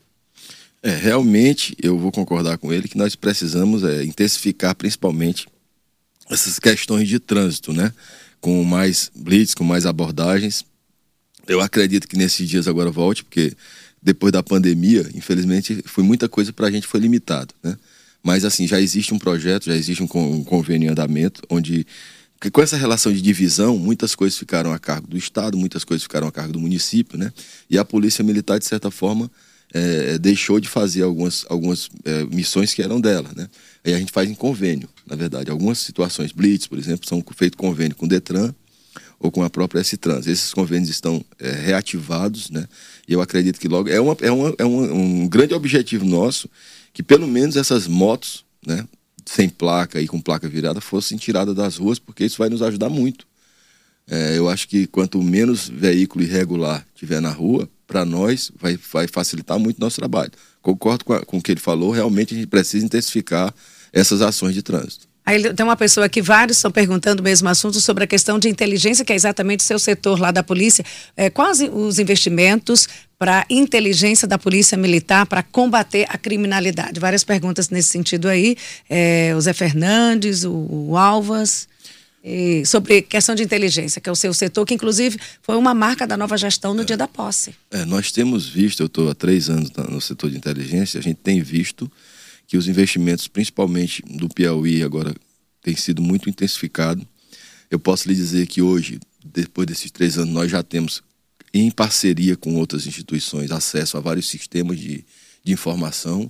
É, 0.82 0.96
realmente, 0.96 1.76
eu 1.82 1.98
vou 1.98 2.12
concordar 2.12 2.58
com 2.58 2.72
ele 2.72 2.88
que 2.88 2.98
nós 2.98 3.16
precisamos 3.16 3.84
é, 3.84 4.04
intensificar 4.04 4.74
principalmente 4.76 5.48
essas 6.30 6.60
questões 6.60 7.08
de 7.08 7.20
trânsito, 7.20 7.74
né? 7.74 7.92
Com 8.40 8.64
mais 8.64 9.12
blitz, 9.14 9.54
com 9.54 9.64
mais 9.64 9.86
abordagens. 9.86 10.66
Eu 11.48 11.60
acredito 11.60 12.08
que 12.08 12.18
nesses 12.18 12.48
dias 12.48 12.68
agora 12.68 12.92
volte, 12.92 13.24
porque 13.24 13.54
depois 14.02 14.32
da 14.32 14.42
pandemia, 14.42 15.10
infelizmente, 15.14 15.84
foi 15.86 16.04
muita 16.04 16.30
coisa 16.30 16.54
para 16.54 16.68
a 16.68 16.72
gente 16.72 16.88
foi 16.88 17.00
limitado, 17.00 17.54
né? 17.62 17.78
Mas 18.24 18.46
assim, 18.46 18.68
já 18.68 18.80
existe 18.80 19.14
um 19.14 19.20
projeto, 19.20 19.66
já 19.66 19.76
existe 19.76 20.04
um, 20.04 20.08
um 20.16 20.44
convênio 20.44 20.88
em 20.88 20.92
andamento, 20.92 21.42
onde 21.50 21.86
porque 22.40 22.50
com 22.50 22.62
essa 22.62 22.78
relação 22.78 23.12
de 23.12 23.22
divisão, 23.22 23.78
muitas 23.78 24.16
coisas 24.16 24.40
ficaram 24.40 24.72
a 24.72 24.80
cargo 24.80 25.06
do 25.08 25.18
Estado, 25.18 25.58
muitas 25.58 25.84
coisas 25.84 26.04
ficaram 26.04 26.26
a 26.26 26.32
cargo 26.32 26.54
do 26.54 26.60
município, 26.60 27.18
né? 27.18 27.34
E 27.70 27.78
a 27.78 27.84
Polícia 27.84 28.24
Militar, 28.24 28.58
de 28.58 28.66
certa 28.66 28.90
forma, 28.90 29.30
é, 29.74 30.18
deixou 30.18 30.58
de 30.58 30.70
fazer 30.70 31.04
algumas, 31.04 31.46
algumas 31.50 31.90
é, 32.06 32.24
missões 32.24 32.74
que 32.74 32.82
eram 32.82 33.02
dela, 33.02 33.30
né? 33.36 33.50
Aí 33.84 33.94
a 33.94 34.00
gente 34.00 34.14
faz 34.14 34.30
em 34.30 34.34
convênio, 34.34 34.88
na 35.06 35.18
verdade. 35.18 35.52
Algumas 35.52 35.80
situações, 35.80 36.32
blitz, 36.32 36.66
por 36.66 36.80
exemplo, 36.80 37.06
são 37.06 37.22
feito 37.36 37.58
convênio 37.58 37.98
com 37.98 38.06
o 38.06 38.10
Detran 38.10 38.56
ou 39.20 39.30
com 39.30 39.44
a 39.44 39.50
própria 39.50 39.82
S-Trans. 39.82 40.26
Esses 40.26 40.54
convênios 40.54 40.90
estão 40.90 41.22
é, 41.40 41.52
reativados, 41.52 42.50
né? 42.50 42.66
E 43.06 43.12
eu 43.12 43.20
acredito 43.20 43.60
que 43.60 43.68
logo... 43.68 43.90
É, 43.90 44.00
uma, 44.00 44.16
é, 44.22 44.32
uma, 44.32 44.56
é 44.58 44.64
uma, 44.64 44.84
um 44.94 45.28
grande 45.28 45.54
objetivo 45.54 46.06
nosso 46.06 46.50
que 46.94 47.04
pelo 47.04 47.28
menos 47.28 47.58
essas 47.58 47.86
motos, 47.86 48.46
né? 48.66 48.88
Sem 49.30 49.48
placa 49.48 50.02
e 50.02 50.08
com 50.08 50.20
placa 50.20 50.50
virada 50.50 50.82
fossem 50.82 51.16
tiradas 51.16 51.56
das 51.56 51.78
ruas, 51.78 52.00
porque 52.00 52.26
isso 52.26 52.40
vai 52.40 52.50
nos 52.50 52.64
ajudar 52.64 52.90
muito. 52.90 53.28
É, 54.10 54.36
eu 54.36 54.50
acho 54.50 54.68
que 54.68 54.88
quanto 54.88 55.22
menos 55.22 55.70
veículo 55.70 56.24
irregular 56.24 56.84
tiver 56.96 57.22
na 57.22 57.30
rua, 57.30 57.70
para 57.86 58.04
nós 58.04 58.52
vai, 58.60 58.76
vai 58.92 59.08
facilitar 59.08 59.60
muito 59.60 59.80
nosso 59.80 59.98
trabalho. 59.98 60.32
Concordo 60.64 61.06
com, 61.06 61.14
a, 61.14 61.24
com 61.24 61.38
o 61.38 61.42
que 61.44 61.52
ele 61.52 61.60
falou, 61.60 61.92
realmente 61.92 62.34
a 62.34 62.38
gente 62.38 62.48
precisa 62.48 62.84
intensificar 62.84 63.54
essas 63.94 64.24
ações 64.24 64.56
de 64.56 64.64
trânsito. 64.64 65.08
Aí 65.30 65.54
tem 65.54 65.64
uma 65.64 65.76
pessoa 65.76 66.08
aqui, 66.08 66.24
vários 66.24 66.58
estão 66.58 66.72
perguntando 66.72 67.22
o 67.22 67.24
mesmo 67.24 67.48
assunto 67.48 67.80
sobre 67.80 68.04
a 68.04 68.08
questão 68.08 68.40
de 68.40 68.50
inteligência, 68.50 69.06
que 69.06 69.14
é 69.14 69.16
exatamente 69.16 69.60
o 69.60 69.64
seu 69.64 69.78
setor 69.78 70.20
lá 70.20 70.32
da 70.32 70.42
polícia. 70.42 70.84
É, 71.16 71.30
quais 71.30 71.60
os 71.72 72.00
investimentos 72.00 72.90
para 73.16 73.46
inteligência 73.48 74.28
da 74.28 74.40
polícia 74.40 74.76
militar 74.76 75.28
para 75.28 75.44
combater 75.44 76.08
a 76.10 76.18
criminalidade? 76.18 77.00
Várias 77.00 77.24
perguntas 77.24 77.70
nesse 77.70 77.90
sentido 77.90 78.28
aí. 78.28 78.58
É, 78.90 79.32
o 79.38 79.40
Zé 79.40 79.54
Fernandes, 79.54 80.46
o, 80.46 80.52
o 80.52 80.98
Alvas. 80.98 81.68
sobre 82.66 83.04
questão 83.04 83.36
de 83.36 83.44
inteligência, 83.44 84.02
que 84.02 84.10
é 84.10 84.12
o 84.12 84.16
seu 84.16 84.34
setor, 84.34 84.66
que 84.66 84.74
inclusive 84.74 85.20
foi 85.44 85.58
uma 85.58 85.76
marca 85.76 86.08
da 86.08 86.18
nova 86.18 86.38
gestão 86.38 86.74
no 86.74 86.82
é, 86.82 86.86
dia 86.86 86.98
da 86.98 87.08
posse. 87.08 87.54
É, 87.70 87.86
nós 87.86 88.12
temos 88.12 88.50
visto, 88.50 88.80
eu 88.80 88.88
estou 88.88 89.12
há 89.12 89.14
três 89.14 89.48
anos 89.48 89.70
no 89.90 90.02
setor 90.02 90.32
de 90.32 90.38
inteligência, 90.38 91.00
a 91.00 91.04
gente 91.04 91.18
tem 91.18 91.40
visto 91.40 91.90
que 92.50 92.58
os 92.58 92.68
investimentos, 92.68 93.28
principalmente 93.28 94.02
do 94.02 94.28
Piauí, 94.28 94.82
agora 94.82 95.14
tem 95.62 95.76
sido 95.76 96.02
muito 96.02 96.28
intensificado. 96.28 97.08
Eu 97.70 97.78
posso 97.78 98.10
lhe 98.10 98.16
dizer 98.16 98.48
que 98.48 98.60
hoje, 98.60 99.00
depois 99.24 99.68
desses 99.68 99.92
três 99.92 100.18
anos, 100.18 100.34
nós 100.34 100.50
já 100.50 100.64
temos, 100.64 101.04
em 101.54 101.70
parceria 101.70 102.36
com 102.36 102.56
outras 102.56 102.88
instituições, 102.88 103.52
acesso 103.52 103.98
a 103.98 104.00
vários 104.00 104.28
sistemas 104.28 104.80
de, 104.80 105.06
de 105.44 105.54
informação. 105.54 106.30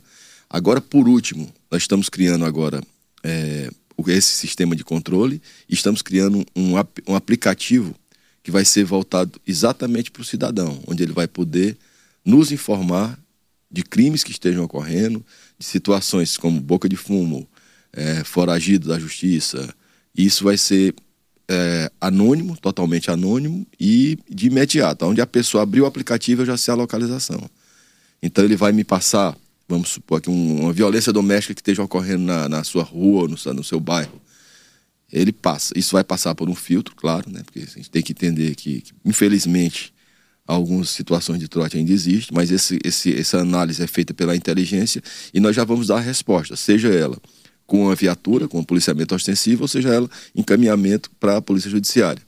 Agora, 0.49 0.81
por 0.81 1.07
último, 1.07 1.49
nós 1.71 1.83
estamos 1.83 2.09
criando 2.09 2.43
agora 2.43 2.83
é, 3.23 3.69
esse 4.07 4.33
sistema 4.33 4.75
de 4.75 4.83
controle 4.83 5.41
e 5.69 5.73
estamos 5.73 6.01
criando 6.01 6.45
um, 6.53 6.73
um 7.07 7.15
aplicativo 7.15 7.95
que 8.43 8.51
vai 8.51 8.65
ser 8.65 8.83
voltado 8.83 9.39
exatamente 9.47 10.11
para 10.11 10.21
o 10.21 10.25
cidadão, 10.25 10.83
onde 10.85 11.01
ele 11.01 11.13
vai 11.13 11.29
poder 11.29 11.77
nos 12.25 12.51
informar 12.51 13.17
de 13.71 13.83
crimes 13.83 14.23
que 14.23 14.31
estejam 14.31 14.63
ocorrendo, 14.63 15.23
de 15.59 15.65
situações 15.65 16.37
como 16.37 16.59
boca 16.61 16.87
de 16.87 16.95
fumo, 16.95 17.47
é, 17.91 18.23
foragido 18.23 18.87
da 18.87 18.97
justiça. 18.97 19.73
Isso 20.15 20.43
vai 20.45 20.57
ser 20.57 20.95
é, 21.49 21.91
anônimo, 21.99 22.55
totalmente 22.57 23.11
anônimo 23.11 23.67
e 23.79 24.17
de 24.29 24.47
imediato. 24.47 25.05
Onde 25.05 25.19
a 25.19 25.27
pessoa 25.27 25.63
abrir 25.63 25.81
o 25.81 25.85
aplicativo, 25.85 26.43
eu 26.43 26.45
já 26.45 26.57
sei 26.57 26.73
a 26.73 26.77
localização. 26.77 27.49
Então 28.21 28.43
ele 28.43 28.55
vai 28.55 28.71
me 28.71 28.83
passar, 28.83 29.35
vamos 29.67 29.89
supor 29.89 30.21
que 30.21 30.29
um, 30.29 30.61
uma 30.61 30.73
violência 30.73 31.11
doméstica 31.11 31.53
que 31.53 31.61
esteja 31.61 31.83
ocorrendo 31.83 32.23
na, 32.23 32.47
na 32.47 32.63
sua 32.63 32.83
rua, 32.83 33.27
no, 33.27 33.53
no 33.53 33.63
seu 33.63 33.79
bairro. 33.79 34.21
Ele 35.11 35.31
passa. 35.31 35.73
Isso 35.75 35.93
vai 35.93 36.03
passar 36.03 36.35
por 36.35 36.47
um 36.49 36.55
filtro, 36.55 36.95
claro, 36.95 37.29
né? 37.31 37.41
Porque 37.43 37.59
a 37.59 37.65
gente 37.65 37.89
tem 37.89 38.03
que 38.03 38.11
entender 38.11 38.53
que, 38.55 38.81
que 38.81 38.93
infelizmente, 39.03 39.91
algumas 40.49 40.89
situações 40.89 41.39
de 41.39 41.47
trote 41.47 41.77
ainda 41.77 41.91
existem, 41.91 42.35
mas 42.35 42.49
esse, 42.49 42.79
esse, 42.83 43.15
essa 43.15 43.39
análise 43.39 43.83
é 43.83 43.87
feita 43.87 44.13
pela 44.15 44.35
inteligência 44.35 45.01
e 45.31 45.39
nós 45.39 45.55
já 45.55 45.63
vamos 45.63 45.87
dar 45.87 45.97
a 45.97 46.01
resposta, 46.01 46.55
seja 46.55 46.89
ela 46.89 47.17
com 47.67 47.91
a 47.91 47.93
viatura, 47.93 48.47
com 48.47 48.59
o 48.59 48.65
policiamento 48.65 49.13
ostensivo, 49.13 49.61
ou 49.61 49.67
seja 49.67 49.89
ela 49.89 50.09
encaminhamento 50.35 51.11
para 51.19 51.37
a 51.37 51.41
polícia 51.41 51.69
judiciária. 51.69 52.21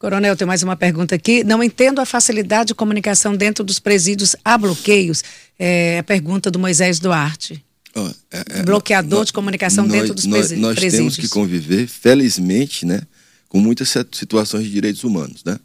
Coronel, 0.00 0.36
tem 0.36 0.46
mais 0.46 0.64
uma 0.64 0.74
pergunta 0.74 1.14
aqui. 1.14 1.44
Não 1.44 1.62
entendo 1.62 2.00
a 2.00 2.04
facilidade 2.04 2.68
de 2.68 2.74
comunicação 2.74 3.36
dentro 3.36 3.62
dos 3.62 3.78
presídios 3.78 4.34
a 4.44 4.58
bloqueios. 4.58 5.22
É 5.56 6.00
a 6.00 6.02
pergunta 6.02 6.50
do 6.50 6.58
Moisés 6.58 6.98
Duarte. 6.98 7.64
É, 8.32 8.58
é, 8.58 8.62
Bloqueador 8.64 9.20
nós, 9.20 9.26
de 9.28 9.32
comunicação 9.32 9.86
nós, 9.86 9.92
dentro 9.92 10.12
dos 10.12 10.24
nós 10.24 10.40
presídios. 10.40 10.60
Nós 10.60 10.92
temos 10.92 11.16
que 11.16 11.28
conviver, 11.28 11.86
felizmente, 11.86 12.84
né, 12.84 13.02
com 13.48 13.60
muitas 13.60 13.94
situações 14.12 14.64
de 14.64 14.70
direitos 14.70 15.04
humanos, 15.04 15.44
né? 15.44 15.56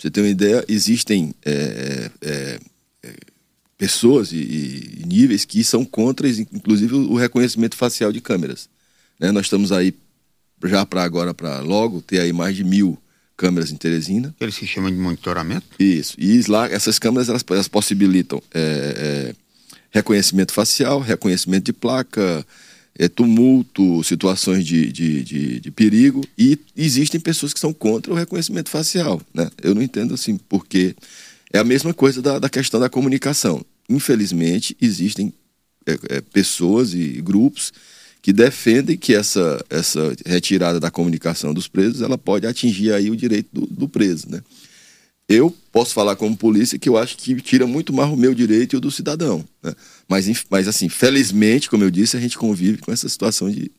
Pra 0.00 0.08
você 0.08 0.10
ter 0.10 0.22
uma 0.22 0.30
ideia, 0.30 0.64
existem 0.66 1.34
é, 1.44 2.10
é, 2.22 2.60
é, 3.02 3.14
pessoas 3.76 4.32
e, 4.32 4.36
e, 4.36 5.02
níveis 5.06 5.44
que 5.44 5.62
são 5.62 5.84
contra, 5.84 6.26
inclusive, 6.26 6.94
o 6.94 7.16
reconhecimento 7.16 7.76
facial 7.76 8.10
de 8.10 8.18
câmeras. 8.18 8.66
Né? 9.18 9.30
Nós 9.30 9.44
estamos 9.44 9.72
aí 9.72 9.94
já 10.64 10.86
para 10.86 11.02
agora, 11.02 11.34
para 11.34 11.60
logo, 11.60 12.00
ter 12.00 12.18
aí 12.18 12.32
mais 12.32 12.56
de 12.56 12.64
mil 12.64 12.96
câmeras 13.36 13.70
em 13.70 13.76
Teresina. 13.76 14.34
Eles 14.40 14.54
se 14.54 14.66
chamam 14.66 14.90
de 14.90 14.96
monitoramento? 14.96 15.66
Isso. 15.78 16.14
E 16.18 16.40
lá, 16.48 16.66
essas 16.66 16.98
câmeras, 16.98 17.28
elas, 17.28 17.44
elas 17.50 17.68
possibilitam 17.68 18.42
é, 18.54 18.62
é, 18.96 19.34
reconhecimento 19.90 20.54
facial, 20.54 20.98
reconhecimento 20.98 21.66
de 21.66 21.74
placa, 21.74 22.46
é, 22.98 23.08
tumulto, 23.08 24.02
situações 24.04 24.64
de, 24.64 24.90
de, 24.92 25.22
de, 25.22 25.60
de, 25.60 25.70
perigo, 25.70 26.22
e 26.36 26.58
existem 26.76 27.20
pessoas 27.20 27.52
que 27.52 27.60
são 27.60 27.72
contra 27.72 28.12
o 28.12 28.16
reconhecimento 28.16 28.68
facial. 28.70 29.20
Né? 29.32 29.50
Eu 29.62 29.74
não 29.74 29.82
entendo 29.82 30.14
assim, 30.14 30.36
porque 30.36 30.94
é 31.52 31.58
a 31.58 31.64
mesma 31.64 31.94
coisa 31.94 32.20
da, 32.20 32.38
da 32.38 32.48
questão 32.48 32.78
da 32.80 32.88
comunicação. 32.88 33.64
Infelizmente, 33.88 34.76
existem 34.80 35.32
é, 35.86 36.16
é, 36.16 36.20
pessoas 36.20 36.94
e 36.94 37.20
grupos 37.22 37.72
que 38.22 38.32
defendem 38.32 38.96
que 38.96 39.14
essa, 39.14 39.64
essa 39.70 40.14
retirada 40.26 40.78
da 40.78 40.90
comunicação 40.90 41.54
dos 41.54 41.66
presos 41.66 42.02
ela 42.02 42.18
pode 42.18 42.46
atingir 42.46 42.92
aí 42.92 43.10
o 43.10 43.16
direito 43.16 43.48
do, 43.52 43.66
do 43.66 43.88
preso, 43.88 44.28
né? 44.28 44.42
Eu 45.32 45.56
posso 45.70 45.94
falar 45.94 46.16
como 46.16 46.36
polícia 46.36 46.76
que 46.76 46.88
eu 46.88 46.98
acho 46.98 47.16
que 47.16 47.40
tira 47.40 47.64
muito 47.64 47.92
mais 47.92 48.10
o 48.10 48.16
meu 48.16 48.34
direito 48.34 48.74
e 48.74 48.76
o 48.76 48.80
do 48.80 48.90
cidadão. 48.90 49.44
Né? 49.62 49.72
Mas, 50.08 50.44
mas, 50.50 50.66
assim, 50.66 50.88
felizmente, 50.88 51.70
como 51.70 51.84
eu 51.84 51.90
disse, 51.90 52.16
a 52.16 52.20
gente 52.20 52.36
convive 52.36 52.78
com 52.78 52.90
essa 52.90 53.08
situação 53.08 53.48
de, 53.48 53.70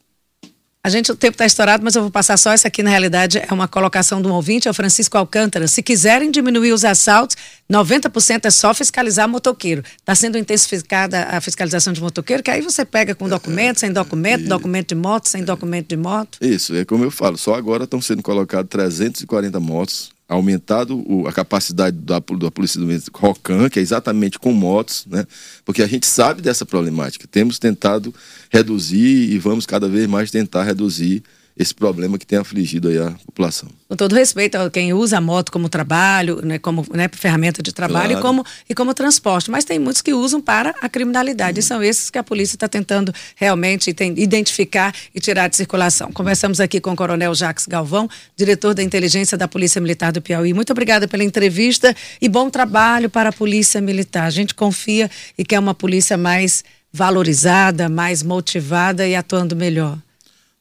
a 0.83 0.89
gente, 0.89 1.11
o 1.11 1.15
tempo 1.15 1.33
está 1.33 1.45
estourado, 1.45 1.83
mas 1.83 1.95
eu 1.95 2.01
vou 2.01 2.09
passar 2.09 2.37
só 2.37 2.51
essa 2.51 2.67
aqui, 2.67 2.81
na 2.81 2.89
realidade, 2.89 3.37
é 3.37 3.53
uma 3.53 3.67
colocação 3.67 4.19
de 4.19 4.27
um 4.27 4.31
ouvinte, 4.31 4.67
é 4.67 4.71
o 4.71 4.73
Francisco 4.73 5.15
Alcântara. 5.15 5.67
Se 5.67 5.83
quiserem 5.83 6.31
diminuir 6.31 6.71
os 6.71 6.83
assaltos, 6.83 7.35
90% 7.71 8.45
é 8.45 8.49
só 8.49 8.73
fiscalizar 8.73 9.29
motoqueiro. 9.29 9.83
Está 9.97 10.15
sendo 10.15 10.39
intensificada 10.39 11.25
a 11.25 11.39
fiscalização 11.39 11.93
de 11.93 12.01
motoqueiro, 12.01 12.41
que 12.41 12.49
aí 12.49 12.61
você 12.61 12.83
pega 12.83 13.13
com 13.13 13.29
documento, 13.29 13.81
sem 13.81 13.91
documento, 13.91 14.45
documento 14.45 14.87
de 14.87 14.95
moto, 14.95 15.27
sem 15.27 15.43
documento 15.43 15.89
de 15.89 15.97
moto. 15.97 16.39
Isso, 16.41 16.75
é 16.75 16.83
como 16.83 17.03
eu 17.03 17.11
falo, 17.11 17.37
só 17.37 17.53
agora 17.53 17.83
estão 17.83 18.01
sendo 18.01 18.23
colocados 18.23 18.69
340 18.71 19.59
motos 19.59 20.09
aumentado 20.31 21.03
o, 21.05 21.27
a 21.27 21.33
capacidade 21.33 21.97
da, 21.97 22.19
da 22.19 22.51
Polícia 22.51 22.79
do 22.79 22.87
Rocan, 23.13 23.69
que 23.69 23.79
é 23.79 23.81
exatamente 23.81 24.39
com 24.39 24.53
motos, 24.53 25.05
né? 25.05 25.25
porque 25.65 25.83
a 25.83 25.87
gente 25.87 26.07
sabe 26.07 26.41
dessa 26.41 26.65
problemática. 26.65 27.27
Temos 27.29 27.59
tentado 27.59 28.13
reduzir 28.49 29.29
e 29.31 29.37
vamos 29.37 29.65
cada 29.65 29.89
vez 29.89 30.07
mais 30.07 30.31
tentar 30.31 30.63
reduzir 30.63 31.21
esse 31.57 31.73
problema 31.73 32.17
que 32.17 32.25
tem 32.25 32.39
afligido 32.39 32.89
a 33.03 33.11
população. 33.25 33.69
Com 33.87 33.95
todo 33.95 34.15
respeito 34.15 34.55
a 34.55 34.69
quem 34.69 34.93
usa 34.93 35.17
a 35.17 35.21
moto 35.21 35.51
como 35.51 35.67
trabalho, 35.69 36.41
né, 36.43 36.57
como 36.57 36.85
né, 36.93 37.09
ferramenta 37.11 37.61
de 37.61 37.73
trabalho 37.73 38.11
claro. 38.11 38.19
e, 38.19 38.21
como, 38.21 38.45
e 38.69 38.75
como 38.75 38.93
transporte, 38.93 39.51
mas 39.51 39.65
tem 39.65 39.77
muitos 39.77 40.01
que 40.01 40.13
usam 40.13 40.41
para 40.41 40.73
a 40.81 40.87
criminalidade 40.87 41.59
e 41.59 41.63
são 41.63 41.83
esses 41.83 42.09
que 42.09 42.17
a 42.17 42.23
polícia 42.23 42.55
está 42.55 42.67
tentando 42.67 43.13
realmente 43.35 43.93
tem, 43.93 44.13
identificar 44.17 44.93
e 45.13 45.19
tirar 45.19 45.47
de 45.47 45.55
circulação. 45.55 46.11
Conversamos 46.11 46.59
aqui 46.59 46.79
com 46.79 46.91
o 46.91 46.95
Coronel 46.95 47.35
Jacques 47.35 47.65
Galvão, 47.65 48.09
diretor 48.35 48.73
da 48.73 48.83
inteligência 48.83 49.37
da 49.37 49.47
Polícia 49.47 49.81
Militar 49.81 50.11
do 50.11 50.21
Piauí. 50.21 50.53
Muito 50.53 50.71
obrigada 50.71 51.07
pela 51.07 51.23
entrevista 51.23 51.95
e 52.21 52.29
bom 52.29 52.49
trabalho 52.49 53.09
para 53.09 53.29
a 53.29 53.33
Polícia 53.33 53.81
Militar. 53.81 54.25
A 54.25 54.29
gente 54.29 54.55
confia 54.55 55.09
e 55.37 55.43
quer 55.43 55.59
uma 55.59 55.73
polícia 55.73 56.17
mais 56.17 56.63
valorizada, 56.93 57.87
mais 57.87 58.21
motivada 58.23 59.07
e 59.07 59.15
atuando 59.15 59.55
melhor. 59.55 59.97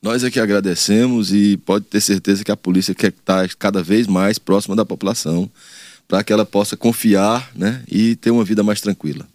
Nós 0.02 0.24
é 0.24 0.30
que 0.30 0.40
agradecemos 0.40 1.32
e 1.32 1.58
pode 1.58 1.84
ter 1.84 2.00
certeza 2.00 2.42
que 2.42 2.50
a 2.50 2.56
polícia 2.56 2.94
quer 2.94 3.08
estar 3.08 3.46
cada 3.56 3.82
vez 3.82 4.06
mais 4.06 4.38
próxima 4.38 4.74
da 4.74 4.84
população 4.84 5.50
para 6.08 6.24
que 6.24 6.32
ela 6.32 6.46
possa 6.46 6.76
confiar 6.76 7.50
né, 7.54 7.82
e 7.86 8.16
ter 8.16 8.30
uma 8.30 8.44
vida 8.44 8.62
mais 8.62 8.80
tranquila. 8.80 9.26